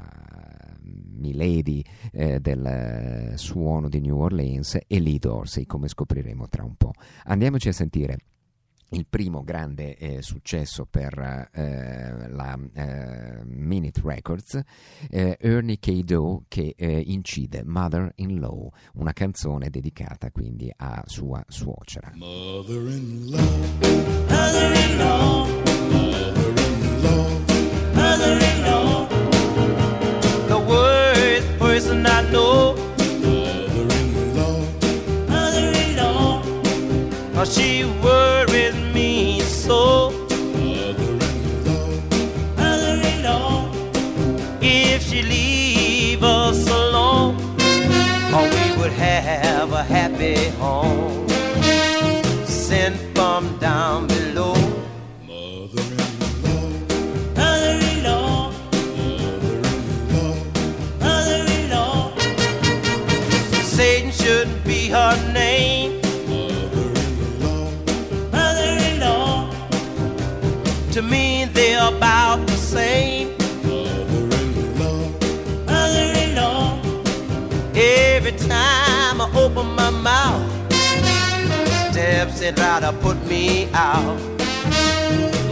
milady 1.16 1.82
eh, 2.12 2.40
del 2.40 3.32
suono 3.36 3.88
di 3.88 4.00
New 4.00 4.16
Orleans, 4.16 4.78
e 4.86 5.00
Lee 5.00 5.18
Dorsey, 5.18 5.66
come 5.66 5.88
scopriremo 5.88 6.48
tra 6.48 6.64
un 6.64 6.74
po'. 6.76 6.92
Andiamoci 7.24 7.68
a 7.68 7.72
sentire 7.72 8.16
il 8.94 9.06
primo 9.08 9.42
grande 9.42 9.96
eh, 9.96 10.22
successo 10.22 10.86
per 10.86 11.48
eh, 11.52 12.28
la 12.28 12.58
eh, 12.74 13.42
Minute 13.44 14.00
Records, 14.04 14.60
eh, 15.10 15.36
Ernie 15.40 15.78
K. 15.78 15.90
Doe 16.02 16.42
che 16.48 16.74
eh, 16.76 17.02
incide 17.06 17.64
Mother 17.64 18.12
in 18.16 18.38
Law, 18.38 18.70
una 18.94 19.12
canzone 19.12 19.68
dedicata 19.70 20.30
quindi 20.30 20.72
a 20.76 21.02
sua 21.06 21.44
suocera. 21.48 22.12
Mother-in-law, 22.14 23.40
mother-in-law, 24.28 25.46
mother-in-law, 25.90 27.28
mother-in-law, 27.94 29.08
the 30.46 30.64
worst 30.66 31.58
person 31.58 32.06
I 32.06 32.22
know. 32.30 32.74
mother-in-law, 33.20 34.60
Mother-in-law, 35.28 36.42
oh, 37.36 37.44
she 37.44 37.84
worries 38.02 38.43
would 48.84 48.92
have 48.92 49.72
a 49.72 49.82
happy 49.82 50.50
home. 50.58 51.33
it 82.44 82.60
out 82.60 82.84
or 82.84 82.92
put 83.00 83.16
me 83.26 83.68
out. 83.72 84.18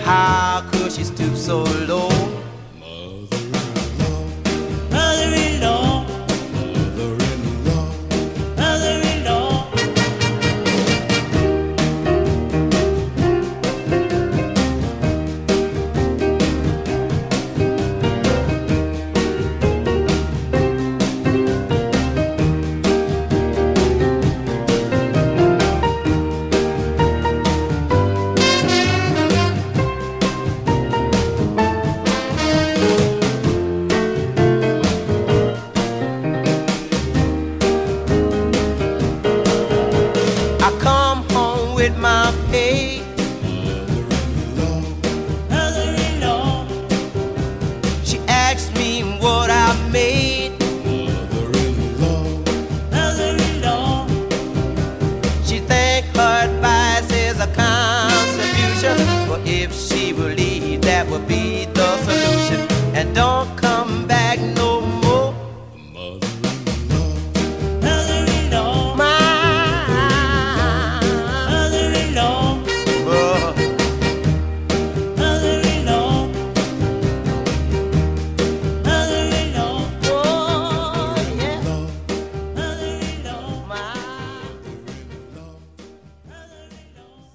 How 0.05 0.72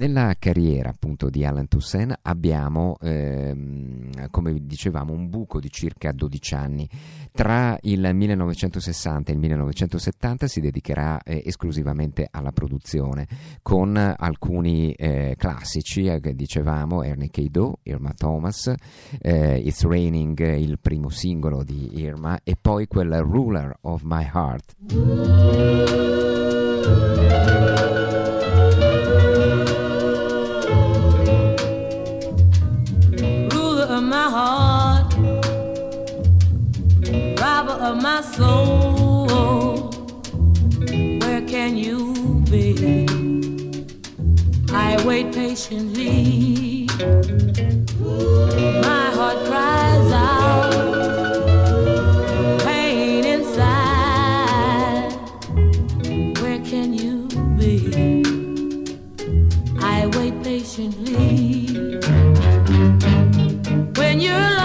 Nella 0.08 0.36
carriera 0.40 0.88
appunto 0.88 1.30
di 1.30 1.44
Alan 1.44 1.68
Toussaint 1.68 2.20
abbiamo, 2.22 2.96
ehm, 3.02 4.30
come 4.32 4.56
dicevamo, 4.66 5.12
un 5.12 5.28
buco 5.28 5.60
di 5.60 5.70
circa 5.70 6.14
12 6.14 6.54
anni. 6.54 6.90
Tra 7.34 7.78
il 7.82 8.10
1960 8.14 9.32
e 9.32 9.34
il 9.34 9.40
1970 9.42 10.48
si 10.48 10.62
dedicherà 10.62 11.22
eh, 11.24 11.44
esclusivamente 11.46 12.26
alla 12.32 12.54
produzione 12.54 13.28
con 13.62 13.98
alcuni 13.98 14.94
eh, 14.94 15.36
classici, 15.38 16.06
eh, 16.06 16.22
dicevamo, 16.34 17.04
Ernie. 17.04 17.30
Doe, 17.52 17.74
Irma 17.84 18.14
Thomas, 18.16 18.74
eh, 19.20 19.58
It's 19.58 19.84
Raining, 19.84 20.40
il 20.56 20.80
primo 20.80 21.10
singolo 21.10 21.66
di 21.66 22.00
Irma, 22.00 22.40
e 22.44 22.56
poi 22.56 22.88
quel 22.88 23.12
Ruler 23.20 23.76
of 23.82 24.04
My 24.04 24.26
Heart. 24.34 24.76
My 38.18 38.24
soul. 38.24 39.92
Where 41.22 41.42
can 41.42 41.78
you 41.78 42.16
be? 42.50 43.06
I 44.72 44.98
wait 45.06 45.32
patiently. 45.32 46.88
My 48.88 49.12
heart 49.18 49.38
cries 49.46 50.12
out, 50.12 50.74
pain 52.66 53.24
inside. 53.36 55.14
Where 56.42 56.62
can 56.72 56.94
you 56.96 57.28
be? 57.60 58.24
I 59.80 60.08
wait 60.18 60.42
patiently 60.44 61.68
when 63.96 64.20
you're 64.20 64.57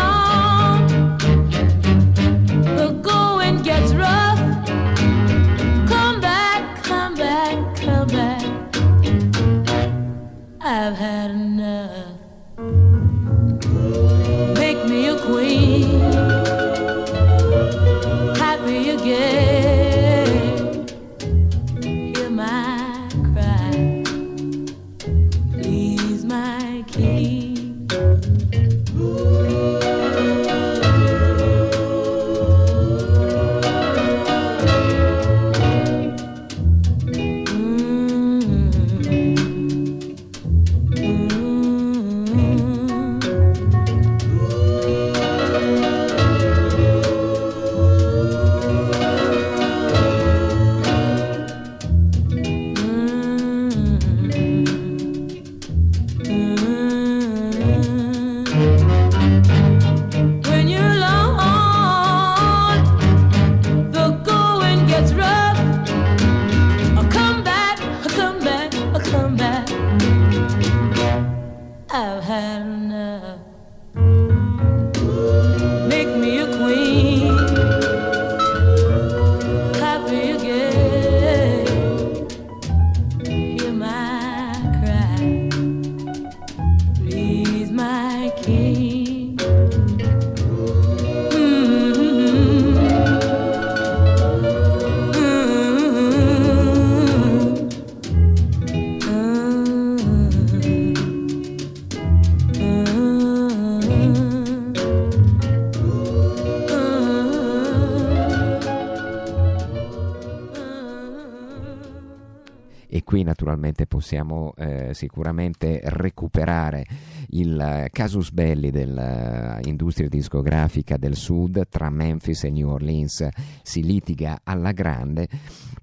possiamo 114.03 114.53
eh, 114.57 114.93
sicuramente 114.95 115.81
recuperare 115.85 116.85
il 117.29 117.87
casus 117.93 118.33
belli 118.33 118.73
dell'industria 118.73 120.09
discografica 120.09 120.97
del 120.97 121.15
sud 121.15 121.69
tra 121.69 121.88
Memphis 121.88 122.43
e 122.43 122.51
New 122.51 122.69
Orleans. 122.69 123.29
Si 123.62 123.85
litiga 123.85 124.41
alla 124.43 124.73
grande 124.73 125.29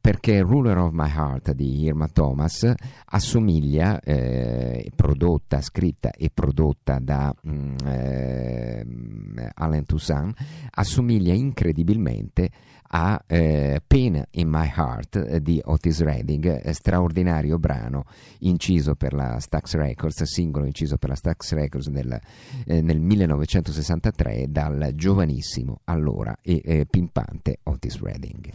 perché 0.02 0.42
Ruler 0.42 0.78
of 0.80 0.92
My 0.92 1.10
Heart 1.10 1.54
di 1.54 1.84
Irma 1.84 2.08
Thomas 2.08 2.70
assomiglia, 3.06 4.02
eh, 4.02 4.92
prodotta, 4.94 5.62
scritta 5.62 6.12
e 6.12 6.30
prodotta 6.34 7.00
da 7.00 7.34
mm, 7.48 7.76
eh, 7.86 8.86
Alan 9.54 9.86
Toussaint, 9.86 10.36
assomiglia 10.72 11.34
incredibilmente 11.34 12.50
a 12.92 13.22
eh, 13.28 13.82
Pain 13.86 14.24
in 14.32 14.50
My 14.50 14.72
Heart 14.76 15.16
eh, 15.16 15.42
di 15.42 15.62
Otis 15.64 16.02
Redding, 16.02 16.62
eh, 16.64 16.74
straordinario 16.74 17.60
brano 17.60 18.06
inciso 18.40 18.96
per 18.96 19.14
la 19.14 19.40
Stax 19.40 19.76
Records, 19.76 20.24
singolo 20.24 20.66
inciso 20.66 20.98
per 20.98 21.10
la 21.10 21.16
Stax 21.16 21.54
Records 21.54 21.88
nel, 21.88 22.20
eh, 22.66 22.82
nel 22.82 23.00
1963 23.00 24.46
dal 24.50 24.92
giovanissimo 24.96 25.82
allora 25.86 26.38
e 26.42 26.62
eh, 26.64 26.86
pimpante 26.90 27.60
Otis 27.64 28.00
Redding. 28.00 28.50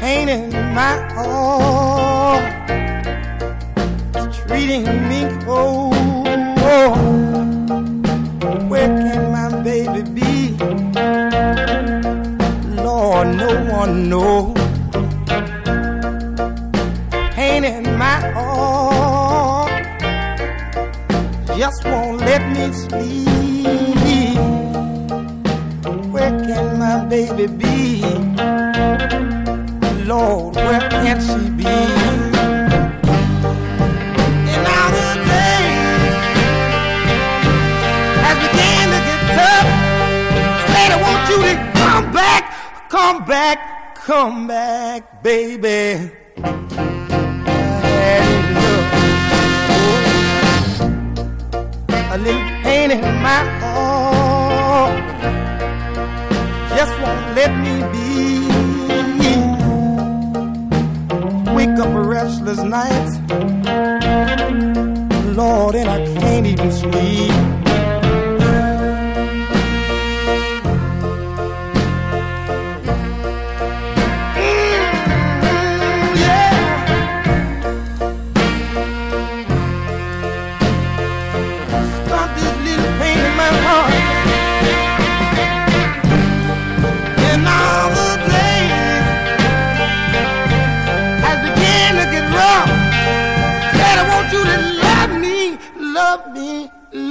pain 0.00 0.28
in 0.28 0.50
my 0.74 0.96
heart 1.14 1.43
treating 4.64 5.08
me 5.08 5.20
cold. 5.44 5.94
Where 8.70 8.88
can 8.88 9.30
my 9.30 9.62
baby 9.62 10.02
be? 10.10 10.56
Lord, 12.82 13.36
no 13.36 13.50
one 13.70 14.08
knows. 14.08 14.56
Pain 17.34 17.64
in 17.64 17.98
my 17.98 18.18
heart 18.32 19.84
just 21.58 21.84
won't 21.84 22.20
let 22.20 22.42
me 22.56 22.72
sleep. 22.72 23.28
Where 26.12 26.34
can 26.46 26.78
my 26.78 27.04
baby 27.04 27.46
be? 27.46 28.02
Lord, 30.06 30.56
where 30.56 30.88
can 30.90 31.20
she 31.20 31.50
be? 31.50 32.23
Said 40.84 40.92
I 40.92 41.00
want 41.00 41.24
you 41.30 41.38
to 41.48 41.54
come 41.80 42.12
back, 42.12 42.42
come 42.90 43.24
back, 43.24 43.94
come 43.94 44.46
back, 44.46 45.22
baby. 45.22 46.10
Enough. 46.36 46.60
Oh, 49.70 49.74
a 52.12 52.18
little 52.18 52.42
pain 52.62 52.90
in 52.90 53.00
my 53.00 53.42
heart 53.60 55.04
just 56.76 56.92
won't 57.00 57.34
let 57.34 57.50
me 57.64 57.74
be. 57.94 58.04
Wake 61.56 61.78
up 61.78 61.94
restless 61.94 62.60
nights, 62.62 63.16
Lord, 65.34 65.76
and 65.76 65.88
I 65.88 66.04
can't 66.20 66.46
even 66.46 66.70
sleep. 66.70 67.63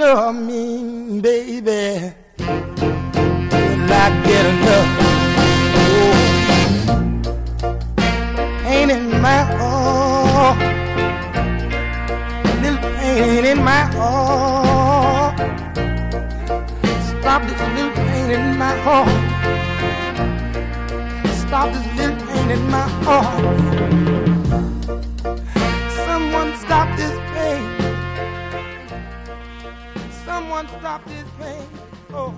Love 0.03 0.35
me, 0.35 1.21
baby. 1.21 2.11
Will 2.39 3.93
I 4.03 4.21
get 4.27 4.45
enough? 4.51 4.89
Oh, 5.79 6.13
pain 8.63 8.89
in 8.89 9.05
my 9.21 9.41
heart, 9.57 10.57
little 12.61 12.81
pain 12.97 13.43
in 13.45 13.59
my 13.63 13.83
heart. 13.95 15.37
Stop 17.07 17.41
this 17.47 17.61
little 17.75 17.95
pain 18.07 18.29
in 18.31 18.45
my 18.57 18.75
heart. 18.85 19.21
Stop 21.41 21.67
this 21.73 21.87
little 21.97 22.17
pain 22.27 22.49
in 22.51 22.63
my 22.69 22.87
heart. 23.05 24.22
Someone 30.63 30.79
stop 30.79 31.05
this 31.05 31.29
pain. 31.37 31.67
Oh. 32.13 32.33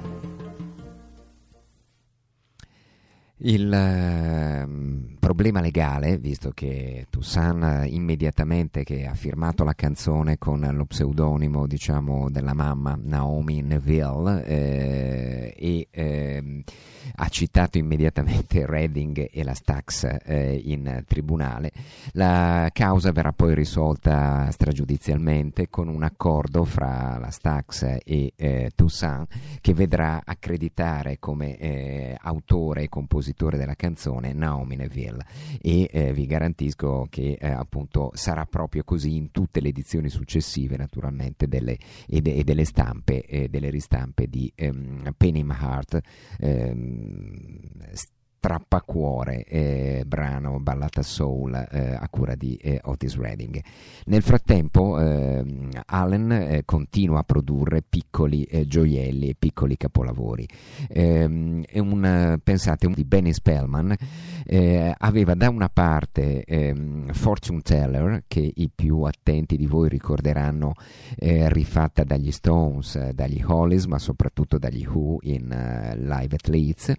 Il 3.38 3.72
ehm, 3.72 5.15
problema 5.26 5.60
legale, 5.60 6.20
visto 6.20 6.52
che 6.52 7.08
Toussaint 7.10 7.64
eh, 7.64 7.88
immediatamente 7.88 8.84
che 8.84 9.08
ha 9.08 9.16
firmato 9.16 9.64
la 9.64 9.74
canzone 9.74 10.38
con 10.38 10.60
lo 10.72 10.86
pseudonimo 10.86 11.66
diciamo 11.66 12.30
della 12.30 12.54
mamma 12.54 12.96
Naomi 13.02 13.64
Neville 13.64 14.46
eh, 14.46 15.54
e 15.58 15.88
ehm, 15.90 16.64
ha 17.16 17.28
citato 17.30 17.80
immediatamente 17.80 18.68
Redding 18.68 19.30
e 19.32 19.44
la 19.44 19.56
Stax 19.56 20.16
eh, 20.26 20.62
in 20.64 21.04
tribunale, 21.08 21.72
la 22.12 22.70
causa 22.72 23.12
verrà 23.12 23.32
poi 23.32 23.56
risolta 23.56 24.50
stragiudizialmente 24.52 25.70
con 25.70 25.88
un 25.88 26.04
accordo 26.04 26.66
fra 26.66 27.18
la 27.20 27.32
Stax 27.32 27.98
e 28.04 28.34
eh, 28.36 28.72
Toussaint 28.76 29.28
che 29.60 29.74
vedrà 29.74 30.22
accreditare 30.24 31.18
come 31.18 31.58
eh, 31.58 32.16
autore 32.22 32.84
e 32.84 32.90
compositore 32.90 33.58
della 33.58 33.76
canzone 33.76 34.34
Naomi 34.34 34.76
Neville 34.76 35.15
e 35.62 35.90
eh, 35.92 36.14
vi 36.14 36.26
garantisco 36.26 37.08
che 37.10 37.38
eh, 37.40 37.48
appunto 37.48 38.12
sarà 38.14 38.46
proprio 38.46 38.84
così 38.84 39.16
in 39.16 39.32
tutte 39.32 39.62
le 39.62 39.70
edizioni 39.70 40.10
successive 40.10 40.78
naturalmente 40.78 41.48
delle, 41.48 41.78
e, 42.08 42.22
de- 42.22 42.36
e 42.36 42.44
delle 42.44 42.66
stampe 42.66 43.26
e 43.26 43.50
delle 43.50 43.70
ristampe 43.70 44.28
di 44.28 44.52
ehm, 44.56 45.14
My 45.18 45.56
Heart 45.60 46.02
ehm, 46.40 47.56
Strappacuore, 48.46 49.44
eh, 49.46 50.04
brano 50.06 50.60
ballata 50.60 51.02
soul 51.02 51.56
eh, 51.56 51.96
a 52.00 52.08
cura 52.10 52.36
di 52.36 52.56
eh, 52.58 52.80
Otis 52.84 53.18
Redding. 53.18 53.60
Nel 54.06 54.22
frattempo 54.22 55.00
ehm, 55.00 55.72
Allen 55.88 56.32
eh, 56.32 56.62
continua 56.64 57.22
a 57.22 57.24
produrre 57.24 57.82
piccoli 57.82 58.44
eh, 58.44 58.68
gioielli 58.68 59.30
e 59.30 59.36
piccoli 59.36 59.78
capolavori. 59.78 60.48
Ehm, 60.90 61.64
un, 61.74 62.06
eh, 62.06 62.38
pensate, 62.38 62.86
un 62.86 62.94
di 62.94 63.04
Benny 63.04 63.34
Spellman 63.34 63.96
eh, 64.46 64.94
aveva 64.98 65.34
da 65.34 65.50
una 65.50 65.70
parte 65.70 66.44
ehm, 66.44 67.12
Fortune 67.12 67.62
Teller, 67.62 68.24
che 68.28 68.52
i 68.54 68.70
più 68.74 69.02
attenti 69.02 69.58
di 69.58 69.66
voi 69.66 69.90
ricorderanno 69.90 70.74
eh, 71.18 71.52
rifatta 71.52 72.04
dagli 72.04 72.32
Stones, 72.32 73.10
dagli 73.10 73.42
Hollies, 73.46 73.86
ma 73.86 74.00
soprattutto 74.00 74.58
dagli 74.58 74.86
Who 74.86 75.18
in 75.22 75.52
eh, 75.52 75.98
Live 75.98 76.36
at 76.36 76.48
Leeds 76.48 76.94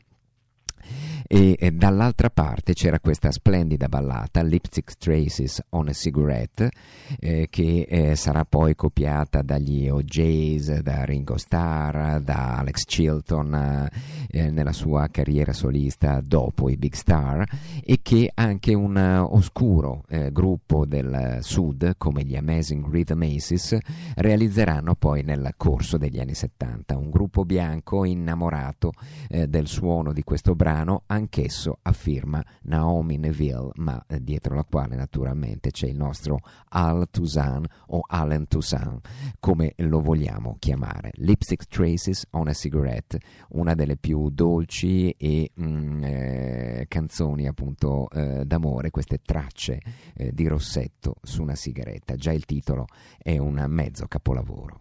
e, 1.28 1.56
e 1.58 1.70
dall'altra 1.72 2.30
parte 2.30 2.72
c'era 2.72 3.00
questa 3.00 3.30
splendida 3.30 3.88
ballata 3.88 4.42
Lipstick 4.42 4.96
Traces 4.96 5.62
on 5.70 5.88
a 5.88 5.92
Cigarette 5.92 6.70
eh, 7.18 7.48
che 7.50 7.86
eh, 7.88 8.16
sarà 8.16 8.44
poi 8.44 8.74
copiata 8.74 9.42
dagli 9.42 9.88
OJs, 9.88 10.80
da 10.80 11.04
Ringo 11.04 11.36
Starr, 11.36 12.20
da 12.20 12.58
Alex 12.58 12.84
Chilton 12.84 13.88
eh, 14.28 14.50
nella 14.50 14.72
sua 14.72 15.08
carriera 15.08 15.52
solista 15.52 16.20
dopo 16.20 16.68
i 16.68 16.76
Big 16.76 16.94
Star 16.94 17.44
e 17.84 18.00
che 18.02 18.30
anche 18.32 18.74
un 18.74 18.96
eh, 18.96 19.18
oscuro 19.18 20.04
eh, 20.08 20.30
gruppo 20.30 20.86
del 20.86 21.38
sud 21.40 21.94
come 21.96 22.22
gli 22.22 22.36
Amazing 22.36 22.88
Rhythm 22.88 23.22
Aces 23.22 23.76
realizzeranno 24.16 24.94
poi 24.94 25.22
nel 25.22 25.54
corso 25.56 25.96
degli 25.96 26.20
anni 26.20 26.34
70. 26.34 26.96
Un 26.96 27.10
gruppo 27.10 27.44
bianco 27.44 28.04
innamorato 28.04 28.92
eh, 29.28 29.48
del 29.48 29.66
suono 29.66 30.12
di 30.12 30.22
questo 30.22 30.54
brano, 30.54 31.02
anch'esso 31.16 31.78
a 31.82 31.92
firma 31.92 32.44
Naomi 32.62 33.16
Neville, 33.16 33.70
ma 33.76 34.02
eh, 34.06 34.22
dietro 34.22 34.54
la 34.54 34.64
quale 34.64 34.96
naturalmente 34.96 35.70
c'è 35.70 35.86
il 35.86 35.96
nostro 35.96 36.38
Al 36.68 37.08
Toussaint 37.10 37.66
o 37.88 38.00
Allen 38.06 38.46
Toussaint, 38.46 39.06
come 39.40 39.72
lo 39.78 40.00
vogliamo 40.00 40.56
chiamare. 40.58 41.10
Lipstick 41.14 41.66
Traces 41.66 42.26
on 42.30 42.48
a 42.48 42.52
Cigarette, 42.52 43.20
una 43.50 43.74
delle 43.74 43.96
più 43.96 44.30
dolci 44.30 45.10
e 45.10 45.50
mm, 45.60 46.04
eh, 46.04 46.84
canzoni 46.88 47.46
appunto 47.46 48.08
eh, 48.10 48.44
d'amore, 48.44 48.90
queste 48.90 49.18
tracce 49.24 49.80
eh, 50.14 50.32
di 50.32 50.46
rossetto 50.46 51.16
su 51.22 51.42
una 51.42 51.54
sigaretta. 51.54 52.14
Già 52.14 52.32
il 52.32 52.44
titolo 52.44 52.86
è 53.18 53.38
un 53.38 53.64
mezzo 53.68 54.06
capolavoro. 54.06 54.78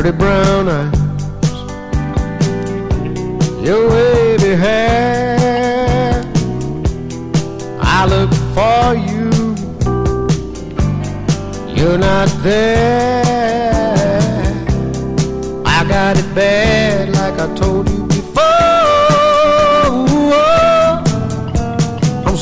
Pretty 0.00 0.16
brown 0.16 0.68
eyes, 0.68 0.94
your 3.60 3.90
wavy 3.90 4.54
hair. 4.54 6.22
I 7.80 8.06
look 8.06 8.32
for 8.54 8.94
you, 8.94 9.28
you're 11.74 11.98
not 11.98 12.28
there. 12.44 13.24
I 15.66 15.84
got 15.88 16.16
it 16.16 16.34
bad, 16.34 17.08
like 17.10 17.40
I 17.40 17.54
told 17.56 17.88
you 17.90 17.97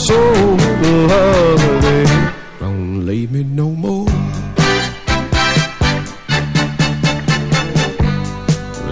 so 0.07 0.15
in 0.89 1.09
love 1.09 1.61
with 1.69 2.11
you. 2.11 2.31
Don't 2.61 3.05
leave 3.05 3.33
me 3.33 3.43
no 3.43 3.71
more. 3.71 4.07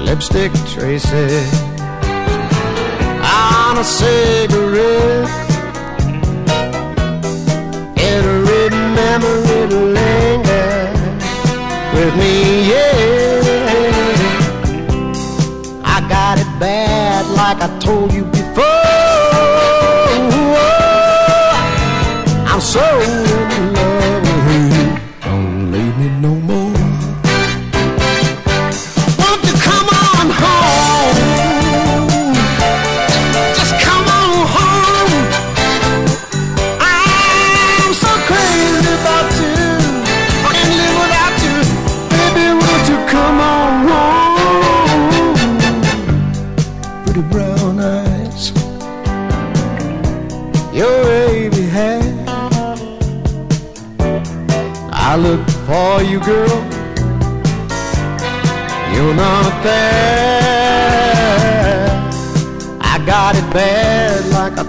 lipstick 0.07 0.53
traces 0.75 1.53
on 3.23 3.79
a 3.79 3.85
cigarette. 3.85 5.31
Every 7.97 8.71
memory 9.01 9.67
lingers 9.97 11.25
with 11.95 12.15
me, 12.21 12.35
yeah. 12.71 13.23
I 15.85 15.99
got 16.09 16.39
it 16.39 16.51
bad, 16.59 17.25
like 17.41 17.61
I 17.63 17.79
told 17.79 18.13
you 18.13 18.24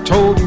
told 0.06 0.45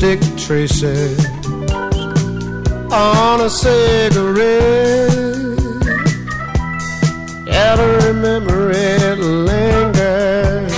lipstick 0.00 0.20
traces 0.36 1.26
on 2.92 3.40
a 3.40 3.50
cigarette. 3.50 5.10
Every 7.48 8.12
memory 8.14 9.16
lingers 9.16 10.72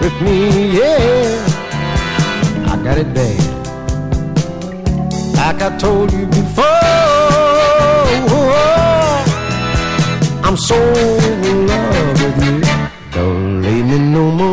with 0.00 0.22
me, 0.22 0.78
yeah. 0.78 1.44
I 2.66 2.76
got 2.82 2.98
it 2.98 3.12
bad, 3.14 3.40
like 5.34 5.62
I 5.62 5.76
told 5.78 6.12
you 6.12 6.26
before. 6.26 6.64
I'm 10.44 10.56
so 10.56 10.76
in 10.76 11.66
love 11.66 12.22
with 12.22 12.44
you. 12.44 12.60
Don't 13.12 13.62
leave 13.62 13.86
me 13.86 13.98
no 13.98 14.30
more. 14.30 14.45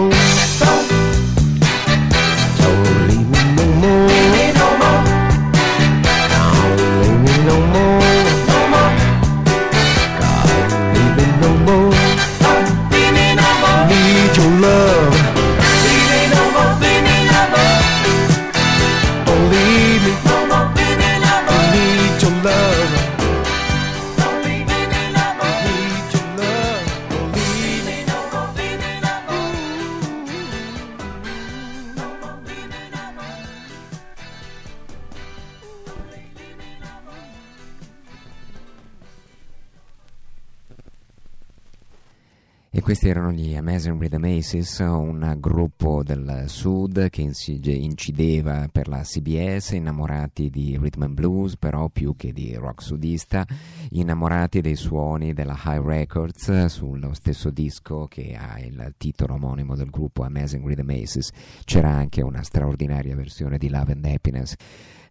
Aces, 44.44 44.80
un 44.80 45.38
gruppo 45.40 46.04
del 46.04 46.44
sud 46.48 47.10
che 47.10 47.22
incide- 47.22 47.72
incideva 47.72 48.68
per 48.70 48.90
la 48.90 49.02
CBS, 49.02 49.72
innamorati 49.72 50.50
di 50.50 50.78
rhythm 50.78 51.04
and 51.04 51.14
blues, 51.14 51.56
però 51.56 51.88
più 51.88 52.14
che 52.18 52.34
di 52.34 52.54
rock 52.56 52.82
sudista, 52.82 53.48
innamorati 53.92 54.60
dei 54.60 54.76
suoni 54.76 55.32
della 55.32 55.58
High 55.64 55.82
Records 55.82 56.66
sullo 56.66 57.14
stesso 57.14 57.52
disco 57.52 58.08
che 58.08 58.38
ha 58.38 58.60
il 58.60 58.94
titolo 58.98 59.36
omonimo 59.36 59.78
del 59.78 59.90
gruppo 59.90 60.24
Amazing 60.24 60.68
Rhythm 60.68 60.90
Aces. 60.90 61.32
C'era 61.64 61.92
anche 61.92 62.22
una 62.22 62.44
straordinaria 62.44 63.16
versione 63.16 63.58
di 63.58 63.70
Love 63.70 63.94
and 63.94 64.04
Happiness 64.04 64.56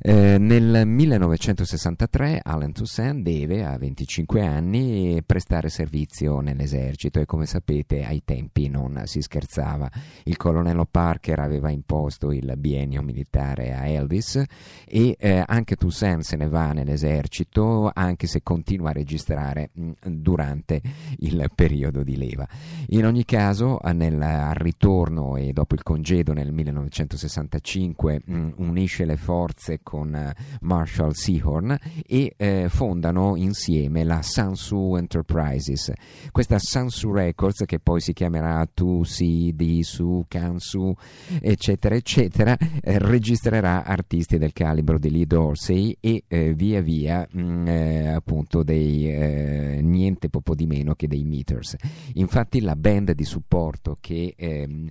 Eh, 0.04 0.36
nel 0.36 0.82
1963 0.84 2.40
Alan 2.42 2.72
Toussaint 2.72 3.22
deve, 3.22 3.64
a 3.64 3.78
25 3.78 4.44
anni, 4.44 5.22
prestare 5.24 5.68
servizio 5.68 6.40
nell'esercito 6.40 7.20
e 7.20 7.24
come 7.24 7.46
sapete 7.46 8.02
ai 8.02 8.22
tempi 8.24 8.68
non 8.68 9.02
si 9.04 9.22
scherzava. 9.22 9.88
Il 10.24 10.36
colonnello 10.36 10.88
Parker 10.90 11.38
aveva 11.38 11.70
imposto 11.70 12.32
il 12.32 12.52
biennio 12.58 13.00
militare 13.00 13.74
a 13.74 13.86
Elvis 13.86 14.42
e 14.88 15.16
eh, 15.16 15.44
anche 15.46 15.76
Toussaint 15.76 16.22
se 16.22 16.34
ne 16.34 16.48
va 16.48 16.72
nell'esercito 16.72 17.88
anche 17.94 18.26
se 18.26 18.42
continua 18.42 18.90
a 18.90 18.94
registrare 18.94 19.70
mh, 19.72 19.90
durante 20.08 20.80
il 21.18 21.48
periodo 21.54 22.02
di 22.02 22.16
leva. 22.16 22.48
In 22.88 23.06
ogni 23.06 23.24
caso, 23.24 23.78
nel, 23.92 24.20
al 24.20 24.56
ritorno 24.56 25.36
e 25.36 25.52
dopo 25.52 25.76
il 25.76 25.84
congedo 25.84 26.32
nel 26.32 26.50
1965 26.50 28.22
mh, 28.24 28.48
unisce 28.56 29.04
le 29.04 29.16
forze 29.16 29.78
con 29.80 29.90
eh, 30.00 30.34
Marshall 30.60 31.12
Seahorn 31.12 31.76
e 32.06 32.34
eh, 32.36 32.66
fondano 32.68 33.36
insieme 33.36 34.04
la 34.04 34.22
Sansu 34.22 34.96
Enterprises. 34.96 35.92
Questa 36.30 36.58
Sansu 36.58 37.12
Records, 37.12 37.64
che 37.66 37.78
poi 37.78 38.00
si 38.00 38.12
chiamerà 38.12 38.66
Tu, 38.72 39.04
Si, 39.04 39.52
Di, 39.54 39.82
Su, 39.82 40.24
Kansu, 40.28 40.94
eccetera, 41.40 41.94
eccetera, 41.94 42.56
eh, 42.56 42.98
registrerà 42.98 43.84
artisti 43.84 44.38
del 44.38 44.52
calibro 44.52 44.98
di 44.98 45.10
Lee 45.10 45.26
Dorsey 45.26 45.96
e 46.00 46.24
eh, 46.28 46.54
via 46.54 46.80
via 46.80 47.26
mh, 47.30 47.66
eh, 47.66 48.08
appunto 48.08 48.62
dei 48.62 49.08
eh, 49.08 49.80
niente 49.82 50.28
poco 50.28 50.54
di 50.54 50.66
meno 50.66 50.94
che 50.94 51.08
dei 51.08 51.24
Meters. 51.24 51.76
Infatti 52.14 52.60
la 52.60 52.76
band 52.76 53.12
di 53.12 53.24
supporto 53.24 53.98
che 54.00 54.34
ehm, 54.36 54.88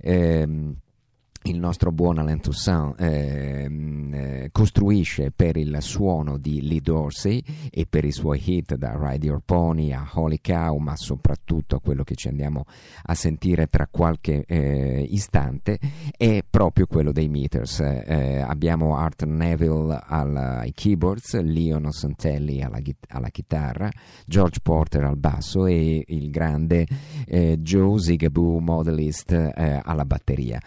ehm, 0.00 0.76
il 1.44 1.58
nostro 1.58 1.90
buon 1.90 2.18
Alain 2.18 2.40
Toussaint 2.40 2.94
ehm, 3.00 4.14
eh, 4.14 4.48
costruisce 4.52 5.32
per 5.34 5.56
il 5.56 5.76
suono 5.80 6.38
di 6.38 6.62
Lee 6.62 6.80
Dorsey 6.80 7.42
e 7.70 7.86
per 7.88 8.04
i 8.04 8.12
suoi 8.12 8.40
hit 8.44 8.76
da 8.76 8.96
Ride 8.96 9.26
Your 9.26 9.42
Pony 9.44 9.92
a 9.92 10.08
Holy 10.14 10.38
Cow, 10.40 10.76
ma 10.76 10.94
soprattutto 10.96 11.76
a 11.76 11.80
quello 11.80 12.04
che 12.04 12.14
ci 12.14 12.28
andiamo 12.28 12.64
a 13.04 13.14
sentire 13.14 13.66
tra 13.66 13.88
qualche 13.90 14.44
eh, 14.46 15.04
istante, 15.10 15.78
è 16.16 16.44
proprio 16.48 16.86
quello 16.86 17.10
dei 17.10 17.28
Meters. 17.28 17.80
Eh, 17.80 18.40
abbiamo 18.40 18.96
Art 18.96 19.24
Neville 19.24 20.00
al- 20.06 20.36
ai 20.36 20.72
keyboards, 20.72 21.40
Leon 21.40 21.90
Santelli 21.90 22.62
alla, 22.62 22.80
alla 23.08 23.28
chitarra, 23.30 23.90
George 24.26 24.60
Porter 24.62 25.04
al 25.04 25.16
basso 25.16 25.66
e 25.66 26.04
il 26.06 26.30
grande 26.30 26.86
eh, 27.26 27.58
Joe 27.58 27.98
Zigaboo 27.98 28.60
Modelist 28.60 29.32
eh, 29.32 29.80
alla 29.82 30.04
batteria. 30.04 30.60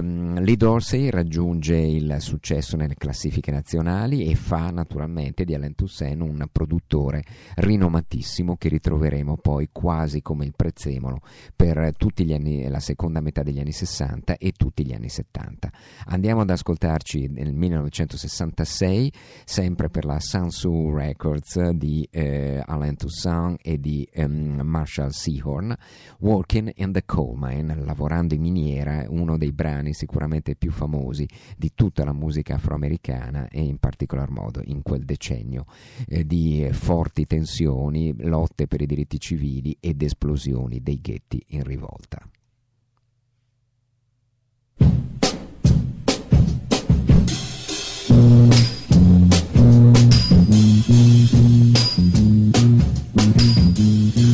Ehm, 0.00 0.40
Lee 0.40 0.56
Dorsey 0.56 1.10
raggiunge 1.10 1.76
il 1.76 2.16
successo 2.18 2.76
nelle 2.76 2.94
classifiche 2.94 3.50
nazionali 3.50 4.24
e 4.24 4.34
fa 4.34 4.70
naturalmente 4.70 5.44
di 5.44 5.54
Alain 5.54 5.74
Toussaint 5.74 6.20
un 6.20 6.46
produttore 6.50 7.22
rinomatissimo 7.56 8.56
che 8.56 8.68
ritroveremo 8.68 9.36
poi 9.36 9.68
quasi 9.70 10.22
come 10.22 10.44
il 10.44 10.54
prezzemolo 10.56 11.20
per 11.54 11.92
tutti 11.96 12.24
gli 12.24 12.32
anni, 12.32 12.66
la 12.68 12.80
seconda 12.80 13.20
metà 13.20 13.42
degli 13.42 13.60
anni 13.60 13.72
60 13.72 14.36
e 14.38 14.52
tutti 14.52 14.84
gli 14.84 14.92
anni 14.92 15.08
70. 15.08 15.70
Andiamo 16.06 16.40
ad 16.40 16.50
ascoltarci 16.50 17.28
nel 17.28 17.52
1966, 17.52 19.12
sempre 19.44 19.90
per 19.90 20.04
la 20.04 20.18
Sansu 20.18 20.94
Records 20.94 21.70
di 21.70 22.08
eh, 22.10 22.62
Alain 22.64 22.96
Toussaint 22.96 23.58
e 23.62 23.78
di 23.78 24.08
ehm, 24.10 24.60
Marshall 24.62 25.10
Seahorn, 25.10 25.76
Walking 26.20 26.72
in 26.76 26.92
the 26.92 27.04
Coal 27.04 27.36
Mine, 27.36 27.76
lavorando 27.84 28.34
in 28.34 28.40
miniera, 28.40 29.04
uno 29.08 29.36
dei 29.36 29.52
brani 29.52 29.89
sicuramente 29.92 30.56
più 30.56 30.70
famosi 30.70 31.28
di 31.56 31.72
tutta 31.74 32.04
la 32.04 32.12
musica 32.12 32.54
afroamericana 32.54 33.48
e 33.48 33.60
in 33.60 33.78
particolar 33.78 34.30
modo 34.30 34.60
in 34.64 34.82
quel 34.82 35.04
decennio 35.04 35.66
eh, 36.06 36.26
di 36.26 36.68
forti 36.72 37.26
tensioni, 37.26 38.14
lotte 38.18 38.66
per 38.66 38.80
i 38.80 38.86
diritti 38.86 39.18
civili 39.18 39.76
ed 39.80 40.02
esplosioni 40.02 40.82
dei 40.82 41.00
ghetti 41.00 41.42
in 41.48 41.64
rivolta. 41.64 42.18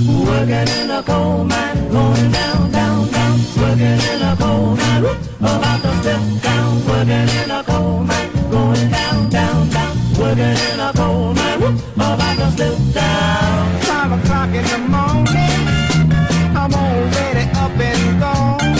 Working 0.07 0.69
in 0.69 0.91
a 0.91 1.03
coal 1.03 1.45
mine, 1.45 1.89
going 1.91 2.31
down, 2.31 2.71
down, 2.71 3.11
down. 3.11 3.26
Working 3.77 4.01
in 4.09 4.23
a 4.23 4.35
coal 4.37 4.75
mine, 4.75 5.05
about 5.39 5.83
to 5.83 5.93
step 6.01 6.23
down. 6.43 6.87
Working 6.87 7.29
in 7.45 7.51
a 7.51 7.63
coal 7.63 8.05
mine, 8.05 8.31
Going 8.51 8.91
down, 8.91 9.29
down, 9.29 9.69
down, 9.69 9.95
working 10.19 10.57
in 10.73 10.81
a 10.81 10.93
coal 10.97 11.35
mine. 11.35 11.63
About 11.95 12.39
to 12.39 12.51
step 12.53 12.79
down. 12.95 13.81
Five 13.83 14.13
o'clock 14.13 14.49
in 14.55 14.65
the 14.65 14.79
morning, 14.79 15.69
I'm 16.57 16.73
already 16.73 17.51
up 17.53 17.79
and 17.79 18.19
gone. 18.19 18.77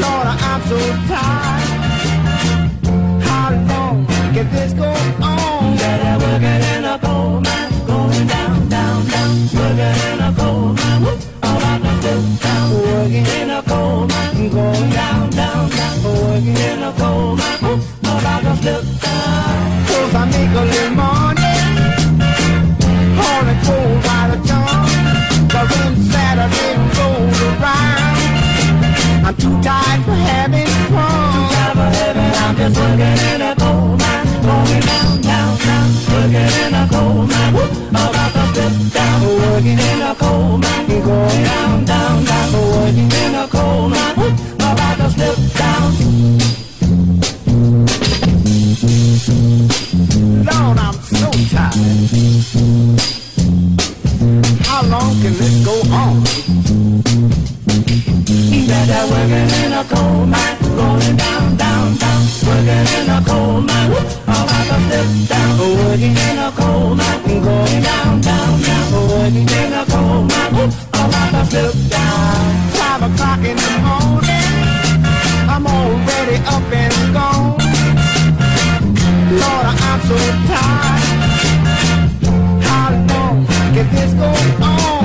Lord, 0.00 0.28
I'm 0.48 0.62
so 0.62 0.78
tired. 1.04 1.68
How 3.20 3.50
long 3.68 4.06
can 4.32 4.46
this 4.50 4.72
go 4.72 4.88
on? 5.20 5.76
Better 5.76 6.16
working 6.24 6.62
in 6.74 6.84
a 6.86 6.98
coal 6.98 7.40
mine, 7.42 7.55
Working 13.06 13.26
in 13.40 13.50
a 13.50 13.62
coal 13.62 14.08
mine, 14.08 14.50
going 14.50 14.90
down, 14.90 15.30
down, 15.30 15.70
down. 15.70 16.02
Working 16.02 16.56
in 16.56 16.82
a 16.82 16.92
coal 16.98 17.36
mine, 17.36 17.58
whoop, 17.62 17.80
about 18.02 18.42
to 18.42 18.56
step 18.56 18.82
down. 18.98 19.86
Cause 19.86 20.12
I 20.12 20.24
make 20.26 20.50
a 20.50 20.64
little 20.66 20.90
money. 20.90 21.54
Hauling 23.14 23.60
coal 23.62 23.94
by 24.02 24.22
the 24.34 24.38
ton. 24.42 24.90
But 25.54 25.70
when 25.70 25.94
Saturday 26.10 26.74
rolls 26.98 27.40
around, 27.46 28.18
I'm 29.22 29.36
too 29.38 29.54
tired 29.62 30.02
for 30.02 30.18
having 30.26 30.66
fun. 30.90 31.46
Time 31.54 31.76
for 31.78 31.90
heaven, 32.02 32.26
I'm 32.42 32.56
just 32.58 32.74
working 32.74 33.18
in 33.30 33.40
a 33.40 33.54
coal 33.54 33.94
mine, 34.02 34.26
going 34.42 34.82
down, 34.82 35.14
down, 35.22 35.54
down. 35.62 35.88
Working 36.10 36.50
in 36.58 36.74
a 36.74 36.82
coal 36.90 37.22
mine, 37.22 37.54
whoop, 37.54 37.70
about 37.86 38.34
to 38.34 38.42
step 38.50 38.74
down. 38.98 39.22
Working 39.22 39.78
in 39.78 40.02
a 40.02 40.12
coal 40.18 40.58
mine, 40.58 40.88
going 40.88 41.44
down, 41.46 41.84
down, 41.84 42.24
down. 42.24 42.65
In 42.96 43.34
a 43.34 43.46
coal 43.46 43.90
mine, 43.90 44.16
whoop, 44.16 44.32
about 44.56 44.96
to 44.96 45.10
step 45.10 45.36
down. 45.52 45.92
Lord, 50.48 50.78
I'm 50.78 50.94
so 50.94 51.30
tired. 51.52 51.76
How 54.64 54.82
long 54.88 55.12
can 55.20 55.34
this 55.36 55.56
go 55.62 55.76
on? 55.92 56.24
Better 58.66 59.04
working 59.12 59.50
in 59.62 59.72
a 59.74 59.84
coal 59.84 60.24
mine, 60.24 60.56
going 60.62 61.16
down, 61.16 61.56
down, 61.58 61.96
down. 61.98 62.22
Working 62.46 62.88
in 62.96 63.10
a 63.10 63.22
coal 63.26 63.60
mine, 63.60 63.90
whoop, 63.90 64.08
about 64.22 64.48
to 64.48 64.76
step 64.88 65.08
down. 65.28 65.58
Working 65.58 66.16
in 66.16 66.38
a 66.38 66.50
up 76.46 76.72
and 76.72 77.14
gone. 77.14 77.58
Lord, 79.40 79.66
I'm 79.88 80.00
so 80.08 80.16
tired. 80.48 81.26
How 82.62 82.90
long 83.10 83.46
can 83.74 83.86
this 83.94 84.12
go 84.14 84.64
on? 84.64 84.95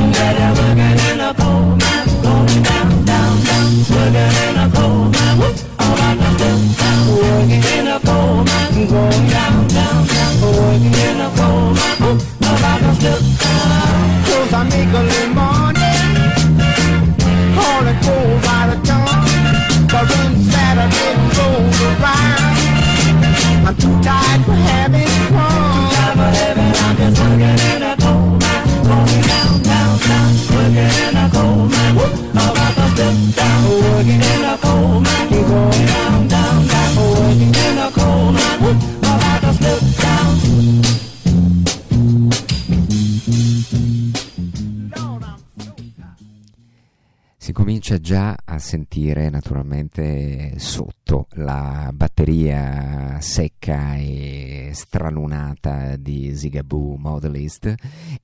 Si 47.38 47.52
comincia 47.54 48.00
già 48.00 48.38
a 48.46 48.60
sentire 48.60 49.30
naturalmente 49.30 50.54
sotto 50.58 51.28
la 51.32 51.90
batteria 51.92 53.18
secca 53.20 53.51
e 53.96 54.70
stralunata 54.74 55.96
di 55.96 56.36
Zigaboo 56.36 56.96
Modelist 56.98 57.74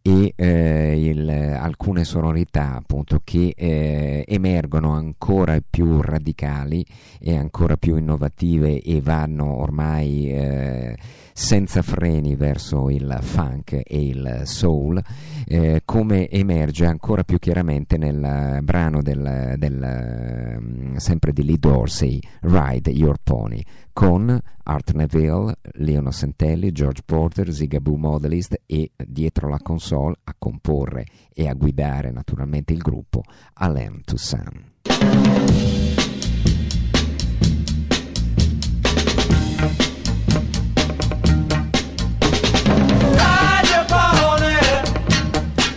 e 0.01 0.33
eh, 0.35 0.99
il- 1.09 1.29
alcune 1.29 2.03
sonorità 2.03 2.75
appunto 2.75 3.21
che 3.23 3.53
eh, 3.55 4.23
emergono 4.27 4.91
ancora 4.91 5.57
più 5.67 6.01
radicali 6.01 6.85
e 7.19 7.35
ancora 7.37 7.77
più 7.77 7.95
innovative 7.97 8.81
e 8.81 8.99
vanno 9.01 9.57
ormai 9.57 10.29
eh, 10.31 10.97
senza 11.33 11.81
freni 11.83 12.35
verso 12.35 12.89
il 12.89 13.15
funk 13.21 13.73
e 13.85 14.07
il 14.07 14.41
soul, 14.45 14.99
eh, 15.45 15.81
come 15.85 16.29
emerge 16.29 16.85
ancora 16.85 17.23
più 17.23 17.37
chiaramente 17.37 17.97
nel 17.97 18.59
brano 18.63 19.03
del, 19.03 19.53
del, 19.57 20.57
mm, 20.59 20.95
sempre 20.95 21.33
di 21.33 21.43
Lee 21.43 21.57
Dorsey, 21.59 22.19
Ride 22.41 22.89
Your 22.89 23.17
Pony, 23.23 23.61
con 23.93 24.35
Art 24.63 24.93
Neville, 24.93 25.36
Leono 25.73 26.11
Santelli, 26.11 26.71
George 26.71 27.01
Porter, 27.05 27.51
Zigaboo 27.51 27.95
Modelist 27.95 28.61
e 28.65 28.91
dietro 29.05 29.49
la 29.49 29.59
console 29.61 30.15
a 30.23 30.35
comporre 30.37 31.05
e 31.33 31.47
a 31.47 31.53
guidare 31.53 32.11
naturalmente 32.11 32.73
il 32.73 32.79
gruppo 32.79 33.23
Alain 33.53 34.01
Toussaint. 34.03 34.75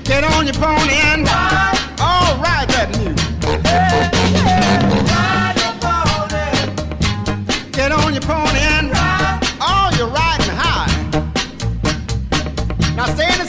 Get 0.05 0.25
on 0.25 0.45
your 0.45 0.55
pony 0.55 0.99
and 1.13 1.25
ride. 1.25 1.79
Oh, 2.01 2.41
ride 2.43 2.69
that 2.69 2.91
music. 2.99 3.65
Ride 3.65 4.50
Casena. 13.01 13.40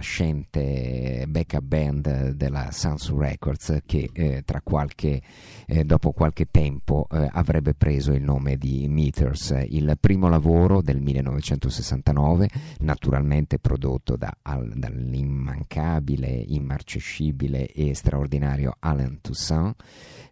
Nascente 0.00 1.26
backup 1.28 1.62
band 1.62 2.30
della 2.30 2.70
Sans 2.70 3.14
Records 3.14 3.80
che 3.84 4.08
eh, 4.14 4.42
tra 4.46 4.62
qualche, 4.62 5.20
eh, 5.66 5.84
dopo 5.84 6.12
qualche 6.12 6.46
tempo 6.50 7.06
eh, 7.10 7.28
avrebbe 7.30 7.74
preso 7.74 8.12
il 8.12 8.22
nome 8.22 8.56
di 8.56 8.88
Meters, 8.88 9.54
il 9.68 9.98
primo 10.00 10.30
lavoro 10.30 10.80
del 10.80 11.02
1969 11.02 12.48
naturalmente 12.78 13.58
prodotto 13.58 14.16
da- 14.16 14.34
al- 14.40 14.72
dall'immancabile, 14.74 16.30
immarcescibile 16.30 17.66
e 17.66 17.94
straordinario 17.94 18.76
Alan 18.78 19.18
Toussaint 19.20 19.76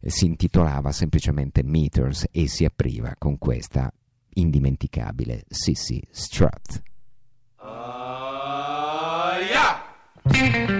eh, 0.01 0.09
si 0.09 0.25
intitolava 0.25 0.93
semplicemente 0.93 1.62
Meters 1.62 2.27
e 2.31 2.49
si 2.49 2.64
apriva 2.64 3.14
con 3.19 3.37
questa 3.37 3.93
indimenticabile 4.33 5.45
Sissy 5.47 6.01
Strut. 10.35 10.68
Ride 10.68 10.78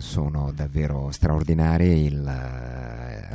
sono 0.00 0.52
davvero 0.54 1.10
straordinari, 1.10 2.04
il 2.04 2.83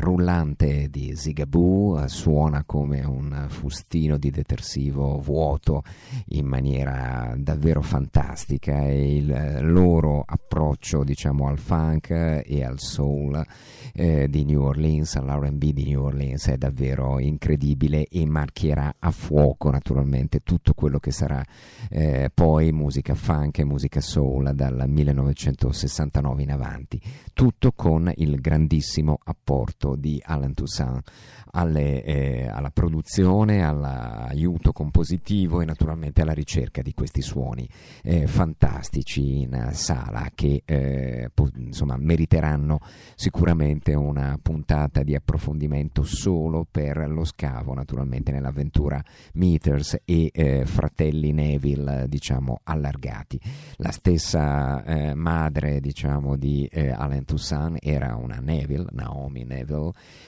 rullante 0.09 0.89
di 0.89 1.15
Zigaboo 1.15 2.01
eh, 2.01 2.07
suona 2.07 2.63
come 2.65 3.03
un 3.03 3.45
fustino 3.47 4.17
di 4.17 4.31
detersivo 4.31 5.19
vuoto 5.19 5.83
in 6.29 6.47
maniera 6.47 7.35
davvero 7.37 7.83
fantastica. 7.83 8.85
E 8.85 9.17
il 9.17 9.31
eh, 9.31 9.61
loro 9.61 10.23
approccio 10.25 11.03
diciamo 11.03 11.47
al 11.47 11.59
funk 11.59 12.09
e 12.09 12.63
al 12.63 12.79
soul 12.79 13.45
eh, 13.93 14.27
di 14.27 14.45
New 14.45 14.63
Orleans, 14.63 15.15
all'R&B 15.15 15.73
di 15.73 15.85
New 15.85 16.03
Orleans 16.03 16.47
è 16.47 16.57
davvero 16.57 17.19
incredibile 17.19 18.07
e 18.07 18.25
marchierà 18.25 18.95
a 18.97 19.11
fuoco 19.11 19.69
naturalmente 19.69 20.39
tutto 20.39 20.73
quello 20.73 20.97
che 20.97 21.11
sarà 21.11 21.45
eh, 21.89 22.31
poi 22.33 22.71
musica 22.71 23.13
funk 23.13 23.59
e 23.59 23.63
musica 23.63 24.01
soul 24.01 24.53
dal 24.55 24.85
1969 24.87 26.41
in 26.41 26.51
avanti, 26.51 26.99
tutto 27.33 27.73
con 27.73 28.11
il 28.15 28.41
grandissimo 28.41 29.19
apporto 29.23 29.97
di 29.99 30.21
Alan 30.23 30.53
Toussaint 30.53 31.03
alle, 31.51 32.03
eh, 32.03 32.47
alla 32.47 32.69
produzione, 32.69 33.63
all'aiuto 33.63 34.71
compositivo 34.71 35.61
e 35.61 35.65
naturalmente 35.65 36.21
alla 36.21 36.33
ricerca 36.33 36.81
di 36.81 36.93
questi 36.93 37.21
suoni 37.21 37.67
eh, 38.03 38.27
fantastici 38.27 39.41
in 39.41 39.69
sala 39.73 40.29
che 40.33 40.61
eh, 40.65 41.29
po- 41.33 41.49
insomma 41.55 41.97
meriteranno 41.97 42.79
sicuramente 43.15 43.93
una 43.93 44.37
puntata 44.41 45.03
di 45.03 45.15
approfondimento 45.15 46.03
solo 46.03 46.65
per 46.69 47.09
lo 47.09 47.23
scavo 47.23 47.73
naturalmente 47.73 48.31
nell'avventura 48.31 49.03
Meters 49.33 50.01
e 50.05 50.29
eh, 50.31 50.65
fratelli 50.65 51.31
Neville 51.31 52.05
diciamo 52.07 52.61
allargati. 52.63 53.39
La 53.77 53.91
stessa 53.91 54.83
eh, 54.83 55.13
madre 55.13 55.79
diciamo 55.79 56.35
di 56.35 56.65
eh, 56.71 56.91
Alan 56.91 57.25
Toussaint 57.25 57.77
era 57.81 58.15
una 58.15 58.39
Neville 58.39 58.87
Naomi 58.91 59.43
Neville 59.43 59.78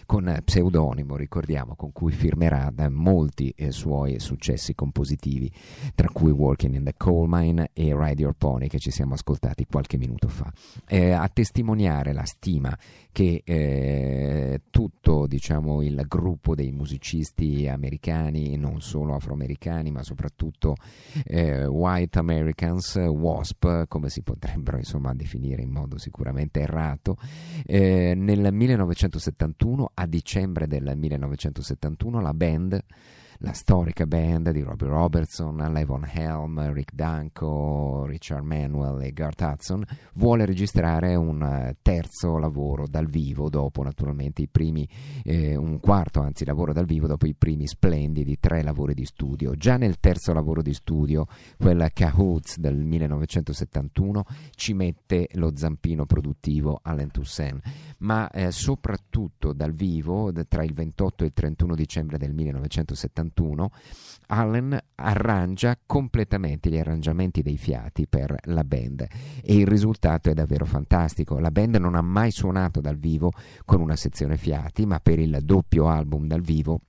con 0.05 0.27
eh, 0.27 0.41
pseudonimo 0.41 1.15
ricordiamo 1.15 1.75
con 1.75 1.91
cui 1.91 2.11
firmerà 2.11 2.71
molti 2.89 3.53
eh, 3.55 3.71
suoi 3.71 4.19
successi 4.19 4.73
compositivi 4.73 5.51
tra 5.95 6.09
cui 6.09 6.31
Working 6.31 6.75
in 6.75 6.83
the 6.83 6.93
Coal 6.97 7.27
Mine 7.29 7.69
e 7.73 7.95
Ride 7.95 8.21
Your 8.21 8.35
Pony 8.35 8.67
che 8.67 8.79
ci 8.79 8.91
siamo 8.91 9.13
ascoltati 9.13 9.65
qualche 9.65 9.97
minuto 9.97 10.27
fa. 10.27 10.51
Eh, 10.87 11.11
a 11.11 11.27
testimoniare 11.29 12.13
la 12.13 12.25
stima 12.25 12.77
che 13.11 13.41
eh, 13.43 14.61
tutto 14.69 15.27
diciamo, 15.27 15.81
il 15.81 16.03
gruppo 16.07 16.55
dei 16.55 16.71
musicisti 16.71 17.67
americani, 17.67 18.55
non 18.57 18.81
solo 18.81 19.15
afroamericani, 19.15 19.91
ma 19.91 20.03
soprattutto 20.03 20.75
eh, 21.25 21.65
white 21.65 22.19
Americans, 22.19 22.95
WASP, 22.95 23.87
come 23.87 24.09
si 24.09 24.21
potrebbero 24.21 24.77
insomma 24.77 25.13
definire 25.13 25.61
in 25.61 25.71
modo 25.71 25.97
sicuramente 25.97 26.61
errato, 26.61 27.17
eh, 27.65 28.13
nel 28.15 28.53
1971, 28.53 29.91
a 29.93 30.05
dicembre 30.05 30.67
del 30.67 30.93
1971, 30.95 32.21
la 32.21 32.33
band 32.33 32.83
la 33.43 33.53
storica 33.53 34.05
band 34.05 34.51
di 34.51 34.61
Robbie 34.61 34.87
Robertson, 34.87 35.55
Levon 35.55 36.07
Helm, 36.11 36.71
Rick 36.73 36.93
Danko, 36.93 38.05
Richard 38.05 38.43
Manuel 38.43 39.01
e 39.01 39.13
Garth 39.13 39.41
Hudson 39.41 39.83
vuole 40.15 40.45
registrare 40.45 41.15
un 41.15 41.41
eh, 41.41 41.77
terzo 41.81 42.37
lavoro 42.37 42.85
dal 42.87 43.07
vivo 43.07 43.49
dopo 43.49 43.81
naturalmente 43.81 44.43
i 44.43 44.47
primi 44.47 44.87
eh, 45.23 45.55
un 45.55 45.79
quarto 45.79 46.21
anzi 46.21 46.45
lavoro 46.45 46.71
dal 46.71 46.85
vivo 46.85 47.07
dopo 47.07 47.25
i 47.25 47.33
primi 47.33 47.65
splendidi 47.65 48.37
tre 48.39 48.61
lavori 48.61 48.93
di 48.93 49.05
studio. 49.05 49.55
Già 49.55 49.75
nel 49.75 49.99
terzo 49.99 50.33
lavoro 50.33 50.61
di 50.61 50.73
studio 50.73 51.25
quella 51.57 51.89
Cahoots 51.89 52.59
del 52.59 52.77
1971 52.77 54.23
ci 54.51 54.73
mette 54.73 55.29
lo 55.33 55.51
zampino 55.55 56.05
produttivo 56.05 56.79
Allen 56.83 57.09
Toussaint. 57.09 57.59
Ma 57.99 58.29
eh, 58.29 58.51
soprattutto 58.51 59.53
dal 59.53 59.73
vivo 59.73 60.31
tra 60.47 60.63
il 60.63 60.73
28 60.73 61.23
e 61.23 61.27
il 61.27 61.33
31 61.33 61.75
dicembre 61.75 62.17
del 62.19 62.33
1971 62.33 63.29
Allen 64.27 64.77
arrangia 64.95 65.77
completamente 65.85 66.69
gli 66.69 66.77
arrangiamenti 66.77 67.41
dei 67.41 67.57
fiati 67.57 68.07
per 68.07 68.35
la 68.45 68.63
band 68.63 69.07
e 69.43 69.55
il 69.55 69.67
risultato 69.67 70.29
è 70.29 70.33
davvero 70.33 70.65
fantastico. 70.65 71.39
La 71.39 71.51
band 71.51 71.75
non 71.75 71.95
ha 71.95 72.01
mai 72.01 72.31
suonato 72.31 72.81
dal 72.81 72.97
vivo 72.97 73.31
con 73.65 73.81
una 73.81 73.95
sezione 73.95 74.37
fiati, 74.37 74.85
ma 74.85 74.99
per 74.99 75.19
il 75.19 75.39
doppio 75.41 75.87
album 75.87 76.27
dal 76.27 76.41
vivo 76.41 76.81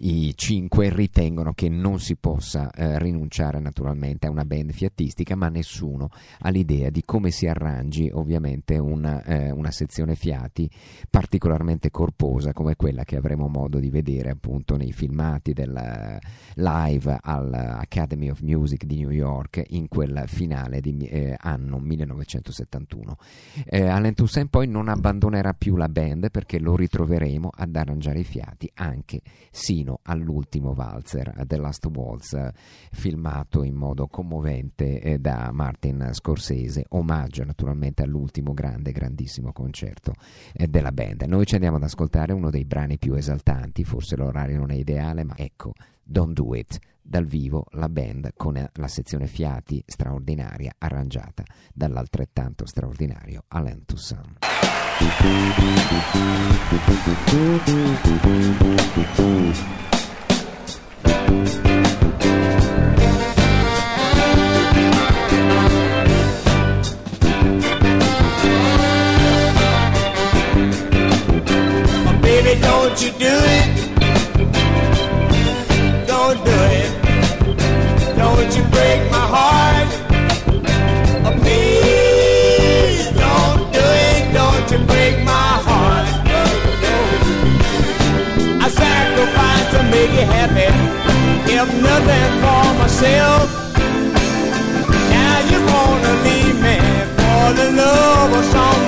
i 0.00 0.32
cinque 0.36 0.90
ritengono 0.90 1.52
che 1.52 1.68
non 1.68 2.00
si 2.00 2.16
possa 2.16 2.70
eh, 2.70 2.98
rinunciare 2.98 3.58
naturalmente 3.60 4.26
a 4.26 4.30
una 4.30 4.44
band 4.44 4.72
fiatistica, 4.72 5.36
ma 5.36 5.48
nessuno 5.48 6.10
ha 6.40 6.48
l'idea 6.50 6.90
di 6.90 7.02
come 7.04 7.30
si 7.30 7.46
arrangi 7.46 8.10
ovviamente 8.12 8.78
una, 8.78 9.22
eh, 9.24 9.50
una 9.50 9.70
sezione 9.70 10.14
fiati 10.14 10.68
particolarmente 11.10 11.90
corposa 11.90 12.52
come 12.52 12.76
quella 12.76 13.04
che 13.04 13.16
avremo 13.16 13.48
modo 13.48 13.78
di 13.78 13.90
vedere 13.90 14.30
appunto 14.30 14.76
nei 14.76 14.92
filmati 14.92 15.52
del 15.52 15.76
eh, 15.76 16.18
live 16.54 17.18
all'Academy 17.20 18.30
of 18.30 18.40
Music 18.40 18.84
di 18.84 18.98
New 18.98 19.10
York 19.10 19.62
in 19.68 19.88
quel 19.88 20.24
finale 20.26 20.80
di 20.80 21.06
eh, 21.06 21.36
anno 21.38 21.78
1971. 21.78 23.16
Eh, 23.64 23.86
Allen 23.86 24.14
Toussaint 24.14 24.50
poi 24.50 24.66
non 24.66 24.88
abbandonerà 24.88 25.52
più 25.52 25.76
la 25.76 25.88
band 25.88 26.30
perché 26.30 26.58
lo 26.58 26.76
ritroveremo 26.76 27.50
ad 27.54 27.76
arrangiare 27.76 28.20
i 28.20 28.24
fiati 28.24 28.70
anche 28.74 29.20
sino 29.50 29.83
all'ultimo 30.02 30.74
valzer 30.74 31.32
The 31.46 31.56
Last 31.56 31.86
Waltz 31.86 32.32
eh, 32.34 32.52
filmato 32.90 33.62
in 33.62 33.74
modo 33.74 34.06
commovente 34.06 35.00
eh, 35.00 35.18
da 35.18 35.50
Martin 35.52 36.10
Scorsese 36.12 36.86
omaggio 36.90 37.44
naturalmente 37.44 38.02
all'ultimo 38.02 38.54
grande 38.54 38.92
grandissimo 38.92 39.52
concerto 39.52 40.12
eh, 40.52 40.66
della 40.68 40.92
band. 40.92 41.22
Noi 41.22 41.46
ci 41.46 41.54
andiamo 41.54 41.76
ad 41.76 41.82
ascoltare 41.82 42.32
uno 42.32 42.50
dei 42.50 42.64
brani 42.64 42.98
più 42.98 43.14
esaltanti 43.14 43.84
forse 43.84 44.16
l'orario 44.16 44.58
non 44.58 44.70
è 44.70 44.74
ideale 44.74 45.24
ma 45.24 45.34
ecco 45.36 45.72
Don't 46.04 46.32
Do 46.32 46.54
It 46.54 46.78
dal 47.00 47.26
vivo 47.26 47.66
la 47.72 47.88
band 47.88 48.32
con 48.36 48.62
la 48.72 48.88
sezione 48.88 49.26
fiati 49.26 49.82
straordinaria 49.86 50.74
arrangiata 50.78 51.42
dall'altrettanto 51.72 52.66
straordinario 52.66 53.44
Alain 53.48 53.84
Toussaint 53.84 54.38
baby, 72.44 72.60
don't 72.60 73.00
you 73.02 73.10
do 73.12 73.26
it. 73.26 73.93
If 91.66 91.72
nothing 91.80 92.30
for 92.42 92.64
myself. 92.78 93.48
Now 95.16 95.36
you 95.50 95.58
wanna 95.72 96.12
leave 96.28 96.60
me 96.60 96.76
for 97.16 97.44
the 97.58 97.72
love 97.72 98.32
of 98.38 98.44
someone 98.52 98.83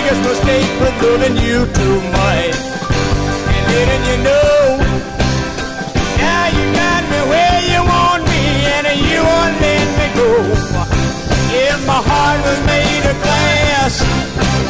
biggest 0.00 0.22
mistake 0.28 0.72
was 0.80 0.94
loving 1.02 1.36
you 1.36 1.58
too 1.78 1.96
much 2.16 2.56
and 3.52 3.64
letting 3.72 4.04
you 4.08 4.16
know. 4.24 4.80
Now 6.16 6.44
you 6.56 6.64
got 6.72 7.02
me 7.12 7.20
where 7.32 7.60
you 7.72 7.80
want 7.92 8.22
me 8.32 8.44
and 8.76 8.86
you 9.10 9.20
won't 9.30 9.56
let 9.60 9.88
me 10.00 10.06
go. 10.20 10.30
If 11.52 11.78
my 11.86 12.00
heart 12.08 12.40
was 12.48 12.60
made 12.72 13.04
of 13.12 13.16
glass, 13.24 13.94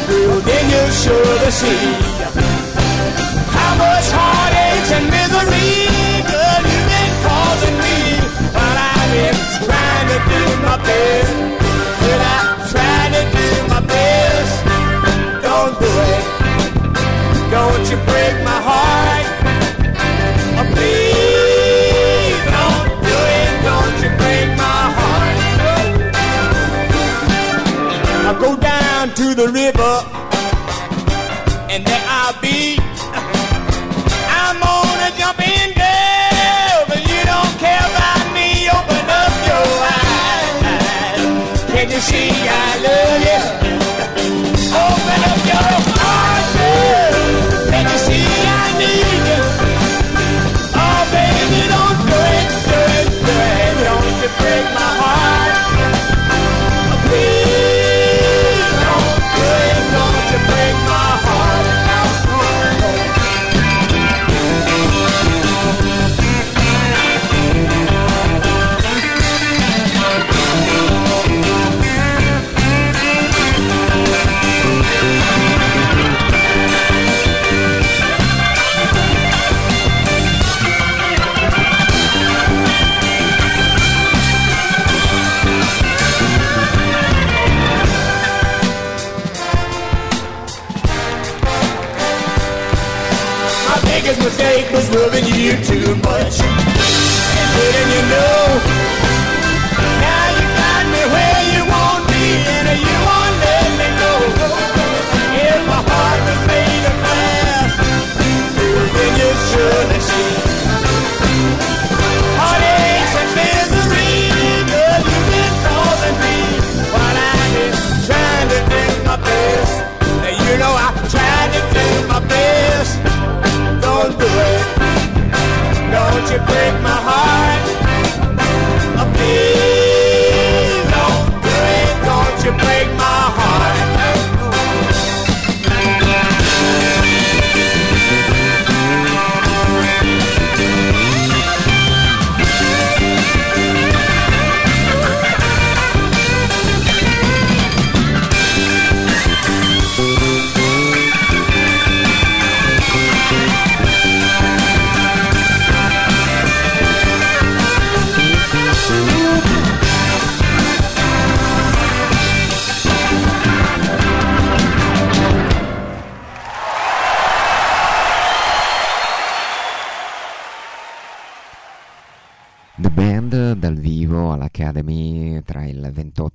girl, 0.07 0.39
then 0.49 0.65
you 0.75 0.85
should 1.01 1.51
see 1.61 1.85
how 3.55 3.71
much 3.83 4.07
heartache 4.11 4.89
and 4.97 5.05
misery, 5.15 5.71
girl, 6.27 6.61
you've 6.69 6.87
been 6.91 7.13
causing 7.23 7.77
me 7.85 7.97
while 8.55 8.77
I've 8.91 9.09
been 9.15 9.37
trying 9.63 10.07
to 10.11 10.17
do 10.31 10.41
my 10.65 10.77
best. 10.83 11.60
don't 15.61 15.77
do 15.79 15.85
it. 15.85 16.23
Don't 17.51 17.85
you 17.91 17.97
break 18.09 18.35
my 18.49 18.59
heart. 18.69 19.25
Oh, 20.57 20.65
please 20.73 22.39
don't 22.55 22.89
do 23.05 23.17
it. 23.39 23.51
Don't 23.69 23.97
you 24.03 24.11
break 24.21 24.47
my 24.65 24.81
heart. 24.97 25.37
I'll 28.25 28.39
go 28.47 28.51
down 28.57 29.03
to 29.19 29.35
the 29.35 29.47
river 29.61 29.93
and 31.71 31.85
there 31.85 32.05
I'll 32.07 32.37
be. 32.41 32.79
I'm 34.41 34.57
girl, 35.81 36.79
but 36.89 37.01
you 37.11 37.21
don't 37.31 37.53
care 37.65 37.85
about 37.91 38.25
me. 38.33 38.47
Open 38.77 39.05
up 39.21 39.33
your 39.49 39.67
eyes. 39.93 40.57
Can 41.71 41.87
you 41.91 41.99
see 41.99 42.31
I 42.31 42.69
love 42.85 43.21
you? 43.29 43.60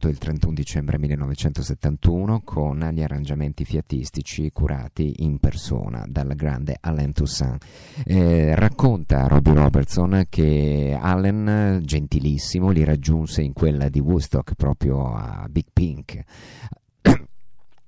28 0.06 0.08
e 0.08 0.10
il 0.10 0.18
31 0.18 0.54
dicembre 0.54 0.98
1971 0.98 2.40
con 2.42 2.88
gli 2.92 3.02
arrangiamenti 3.02 3.64
fiatistici 3.64 4.50
curati 4.52 5.14
in 5.18 5.38
persona 5.38 6.04
dal 6.06 6.34
grande 6.34 6.76
Alain 6.80 7.12
Toussaint. 7.12 7.64
Eh, 8.04 8.54
racconta 8.54 9.26
Robbie 9.26 9.54
Robertson 9.54 10.26
che 10.28 10.96
Allen, 10.98 11.80
gentilissimo, 11.82 12.70
li 12.70 12.84
raggiunse 12.84 13.42
in 13.42 13.52
quella 13.52 13.88
di 13.88 14.00
Woodstock 14.00 14.54
proprio 14.54 15.14
a 15.14 15.46
Big 15.50 15.66
Pink 15.72 16.22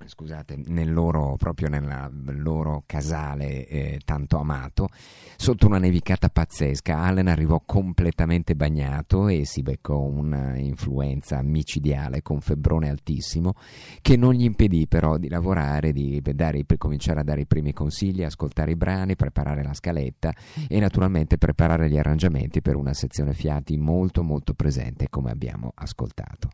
scusate, 0.09 0.61
nel 0.67 0.93
loro, 0.93 1.37
proprio 1.37 1.69
nel 1.69 2.41
loro 2.41 2.83
casale 2.87 3.67
eh, 3.67 4.01
tanto 4.05 4.39
amato, 4.39 4.89
sotto 5.37 5.67
una 5.67 5.79
nevicata 5.79 6.29
pazzesca. 6.29 6.99
Allen 6.99 7.29
arrivò 7.29 7.63
completamente 7.65 8.55
bagnato 8.55 9.29
e 9.29 9.45
si 9.45 9.63
beccò 9.63 9.99
un'influenza 9.99 11.41
micidiale 11.43 12.23
con 12.23 12.41
febbrone 12.41 12.89
altissimo 12.89 13.55
che 14.01 14.17
non 14.17 14.33
gli 14.33 14.45
impedì 14.45 14.87
però 14.87 15.17
di 15.19 15.29
lavorare, 15.29 15.93
di 15.93 16.21
dare, 16.23 16.65
cominciare 16.77 17.21
a 17.21 17.25
dare 17.25 17.43
i 17.43 17.47
primi 17.47 17.73
consigli, 17.73 18.23
ascoltare 18.23 18.73
i 18.73 18.77
brani, 18.77 19.17
preparare 19.17 19.63
la 19.63 19.75
scaletta 19.75 20.33
e 20.69 20.81
naturalmente 20.81 21.39
preparare 21.39 21.89
gli 21.89 21.99
arrangiamenti 21.99 22.63
per 22.63 22.77
una 22.77 22.95
sezione 22.95 23.35
fiati 23.35 23.77
molto 23.77 24.23
molto 24.23 24.55
presente 24.55 25.09
come 25.09 25.31
abbiamo 25.31 25.73
ascoltato. 25.75 26.51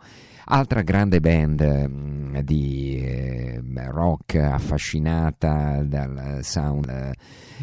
Altra 0.47 0.83
grande 0.83 1.21
band 1.21 1.61
mh, 1.63 2.41
di 2.41 3.01
eh, 3.03 3.44
rock 3.91 4.37
affascinata 4.37 5.83
dal 5.83 6.39
sound 6.43 7.13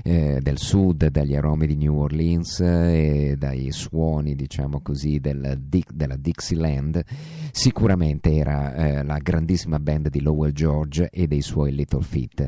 eh, 0.03 0.39
del 0.41 0.57
sud, 0.57 1.07
dagli 1.07 1.35
aromi 1.35 1.67
di 1.67 1.75
New 1.75 1.97
Orleans 1.97 2.59
eh, 2.61 3.29
e 3.31 3.35
dai 3.37 3.71
suoni, 3.71 4.35
diciamo 4.35 4.81
così, 4.81 5.19
del, 5.19 5.59
della 5.59 6.15
Dixieland, 6.15 7.03
sicuramente 7.51 8.33
era 8.33 8.73
eh, 8.73 9.03
la 9.03 9.17
grandissima 9.17 9.79
band 9.79 10.09
di 10.09 10.21
Lowell 10.21 10.51
George 10.51 11.09
e 11.09 11.27
dei 11.27 11.41
suoi 11.41 11.73
Little 11.73 12.03
Feat. 12.03 12.47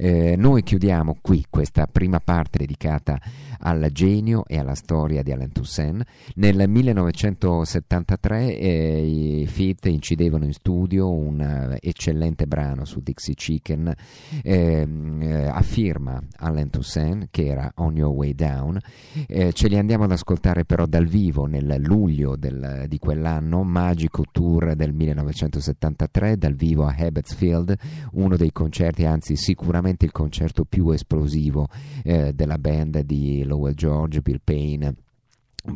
Eh, 0.00 0.36
noi 0.36 0.62
chiudiamo 0.62 1.18
qui 1.20 1.44
questa 1.50 1.88
prima 1.88 2.20
parte 2.20 2.58
dedicata 2.58 3.20
al 3.60 3.88
genio 3.90 4.44
e 4.46 4.56
alla 4.56 4.76
storia 4.76 5.24
di 5.24 5.32
Alain 5.32 5.50
Toussaint. 5.50 6.04
Nel 6.36 6.68
1973 6.68 8.56
eh, 8.56 9.40
i 9.40 9.46
Feat 9.46 9.86
incidevano 9.86 10.44
in 10.44 10.52
studio 10.52 11.10
un 11.10 11.40
eh, 11.40 11.78
eccellente 11.80 12.46
brano 12.46 12.84
su 12.84 13.00
Dixie 13.00 13.34
Chicken 13.34 13.92
ehm, 14.42 15.22
eh, 15.22 15.46
a 15.48 15.60
firma 15.62 16.22
Alain 16.36 16.70
Toussaint 16.70 17.26
che 17.32 17.46
era 17.46 17.72
On 17.76 17.96
Your 17.96 18.14
Way 18.14 18.34
Down. 18.34 18.78
Eh, 19.26 19.52
ce 19.52 19.66
li 19.66 19.76
andiamo 19.76 20.04
ad 20.04 20.12
ascoltare 20.12 20.64
però 20.64 20.86
dal 20.86 21.06
vivo 21.06 21.46
nel 21.46 21.80
luglio 21.80 22.36
del- 22.36 22.84
di 22.86 22.98
quell'anno, 22.98 23.64
Magico 23.64 24.22
Tour 24.30 24.76
del 24.76 24.92
1973, 24.92 26.36
dal 26.36 26.54
vivo 26.54 26.86
a 26.86 26.94
Abbotsfield, 26.96 27.74
uno 28.12 28.36
dei 28.36 28.52
concerti, 28.52 29.04
anzi 29.04 29.34
sicuramente 29.34 29.86
il 30.04 30.12
concerto 30.12 30.64
più 30.64 30.90
esplosivo 30.90 31.68
eh, 32.02 32.32
della 32.32 32.58
band 32.58 33.00
di 33.00 33.44
Lowell 33.44 33.74
George, 33.74 34.20
Bill 34.20 34.40
Payne. 34.42 34.94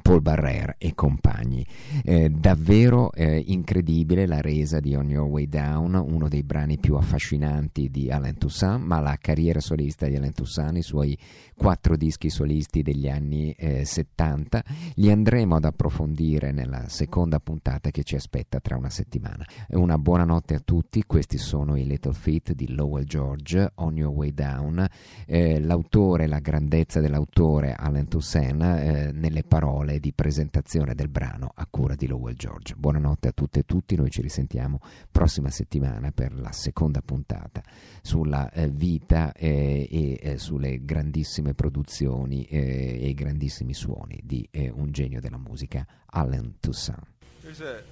Paul 0.01 0.23
Barrère 0.23 0.77
e 0.79 0.95
compagni. 0.95 1.67
Eh, 2.05 2.31
davvero 2.31 3.13
eh, 3.13 3.43
incredibile 3.47 4.27
la 4.27 4.41
resa 4.41 4.81
di 4.81 4.95
On 4.95 5.09
Your 5.11 5.29
Way 5.29 5.49
Down, 5.49 5.95
uno 5.95 6.29
dei 6.29 6.45
brani 6.45 6.79
più 6.79 6.95
affascinanti 6.95 7.91
di 7.91 8.11
Alain 8.11 8.39
Toussaint, 8.39 8.83
ma 8.83 9.01
la 9.01 9.19
carriera 9.21 9.61
solista 9.61 10.07
di 10.07 10.17
Alain 10.17 10.33
Toussaint, 10.33 10.79
i 10.79 10.83
suoi 10.83 11.19
quattro 11.63 11.97
dischi 11.97 12.29
solisti 12.29 12.83
degli 12.83 13.09
anni 13.09 13.53
eh, 13.53 13.85
70, 13.85 14.65
li 14.97 15.13
andremo 15.13 15.55
ad 15.55 15.65
approfondire 15.65 16.51
nella 16.51 16.89
seconda 16.89 17.39
puntata 17.39 17.93
che 17.93 18.03
ci 18.03 18.17
aspetta 18.17 18.59
tra 18.59 18.77
una 18.77 18.91
settimana. 18.91 19.47
Una 19.69 19.97
buonanotte 19.97 20.57
a 20.57 20.59
tutti, 20.59 21.05
questi 21.07 21.39
sono 21.39 21.77
i 21.77 21.87
Little 21.87 22.15
Feet 22.15 22.51
di 22.55 22.75
Lowell 22.75 23.05
George, 23.05 23.75
On 23.77 23.97
Your 23.97 24.13
Way 24.13 24.35
Down, 24.35 24.85
Eh, 25.25 25.61
l'autore, 25.61 26.27
la 26.27 26.41
grandezza 26.41 26.99
dell'autore 26.99 27.75
Alain 27.75 28.09
Toussaint 28.09 28.61
eh, 28.61 29.11
nelle 29.13 29.45
parole 29.45 30.01
di 30.01 30.13
presentazione 30.13 30.97
del 30.97 31.09
brano 31.09 31.53
a 31.55 31.65
cura 31.71 31.95
di 31.95 32.09
Lowell 32.09 32.35
George. 32.35 32.75
Buonanotte 32.77 33.29
a 33.29 33.33
tutte 33.33 33.61
e 33.61 33.65
tutti, 33.65 33.95
noi 33.95 34.11
ci 34.11 34.21
risentiamo 34.21 34.81
prossima 35.13 35.49
settimana 35.49 36.11
per 36.11 36.35
la 36.35 36.51
seconda 36.51 37.01
puntata 37.03 37.63
sulla 38.03 38.51
eh, 38.51 38.69
vita 38.69 39.33
eh, 39.33 39.87
e 39.89 40.19
eh, 40.21 40.39
sulle 40.39 40.85
grandissime 40.85 41.51
produzioni 41.55 42.45
eh, 42.45 42.99
e 43.03 43.09
i 43.09 43.15
grandissimi 43.15 43.75
suoni 43.75 44.21
di 44.23 44.47
eh, 44.51 44.71
un 44.71 44.91
genio 44.93 45.21
della 45.21 45.39
musica, 45.39 45.87
Alain 46.07 46.55
Toussaint. 46.61 47.07
There's 47.43 47.61
a, 47.61 47.83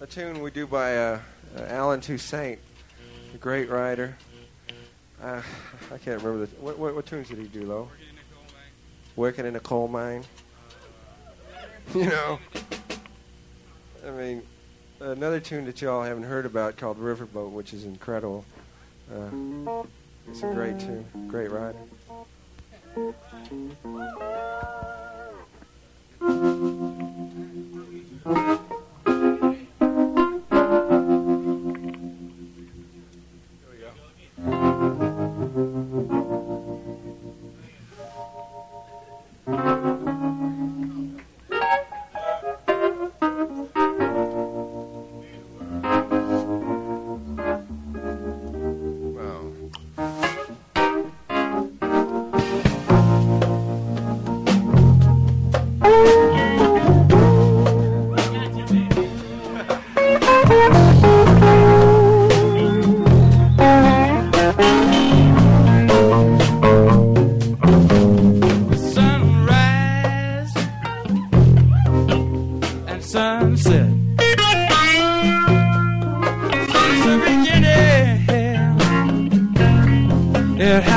a 0.00 0.06
tune 0.06 0.40
we 0.40 0.50
do 0.50 0.66
by 0.66 0.96
uh, 0.96 1.18
uh, 1.56 1.62
Alan 1.68 2.00
Toussaint, 2.00 2.58
a 3.34 3.38
great 3.38 3.68
writer. 3.68 4.16
Uh, 5.20 5.40
I 5.92 5.98
can't 5.98 6.22
remember 6.22 6.46
the 6.46 6.56
what, 6.60 6.78
what, 6.78 6.94
what 6.94 7.06
tunes 7.06 7.28
did 7.28 7.38
he 7.38 7.46
do, 7.46 7.66
though? 7.66 7.88
Working 9.16 9.46
in 9.46 9.56
a 9.56 9.60
coal 9.60 9.88
mine. 9.88 10.24
You 11.94 12.06
know, 12.06 12.40
I 14.04 14.10
mean, 14.10 14.42
another 14.98 15.38
tune 15.38 15.66
that 15.66 15.80
y'all 15.80 16.02
haven't 16.02 16.24
heard 16.24 16.44
about 16.44 16.76
called 16.76 16.98
Riverboat, 16.98 17.52
which 17.52 17.72
is 17.72 17.84
incredible. 17.84 18.44
Uh, 19.08 19.84
it's 20.28 20.42
a 20.42 20.52
great 20.52 20.80
tune, 20.80 21.06
great 21.28 21.52
Thank 22.96 23.16
you. 28.26 28.65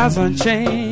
Hasn't 0.10 0.89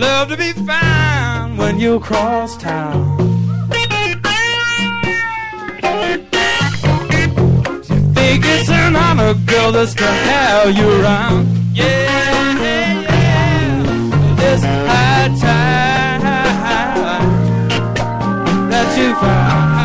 love 0.00 0.28
to 0.30 0.36
be 0.36 0.52
found 0.52 1.58
when 1.58 1.78
you 1.78 2.00
cross 2.00 2.56
town. 2.56 3.18
You 7.88 8.00
think 8.14 8.44
it's 8.46 8.70
an 8.70 8.96
honor, 8.96 9.34
girl, 9.44 9.72
just 9.72 9.98
to 9.98 10.04
have 10.04 10.74
you 10.76 10.88
around. 11.02 11.46
Yeah, 11.74 11.84
yeah, 12.62 13.02
yeah. 13.02 14.36
This 14.36 14.62
high 14.64 15.28
tide 15.38 16.22
that 18.70 18.98
you 18.98 19.14
found. 19.16 19.79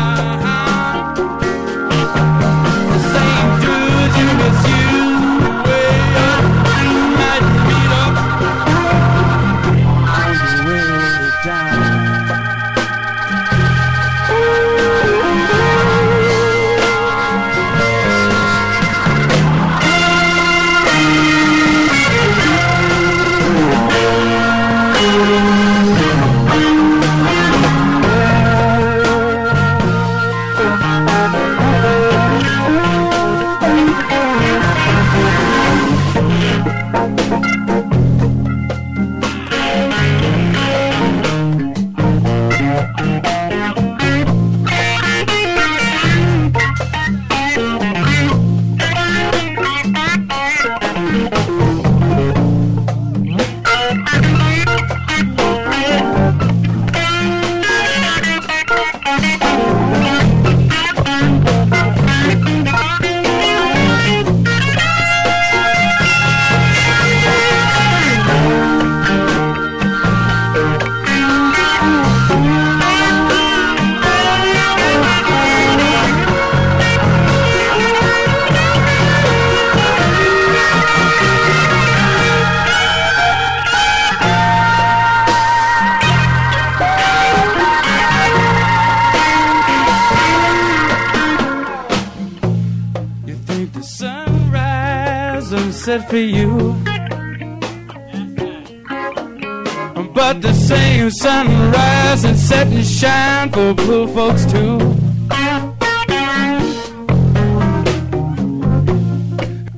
Sunrise 102.16 102.24
and 102.24 102.38
set 102.38 102.66
and 102.68 102.86
shine 102.86 103.50
for 103.50 103.74
blue 103.74 104.06
folks 104.08 104.44
too. 104.46 104.78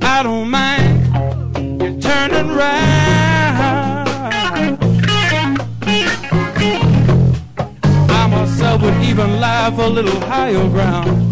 I 0.00 0.22
don't 0.22 0.50
mind 0.50 1.82
you 1.82 2.00
turning 2.00 2.48
round. 2.48 4.08
I 8.10 8.26
myself 8.30 8.82
would 8.82 9.02
even 9.02 9.40
lie 9.40 9.72
for 9.74 9.82
a 9.82 9.88
little 9.88 10.20
higher 10.20 10.68
ground. 10.68 11.27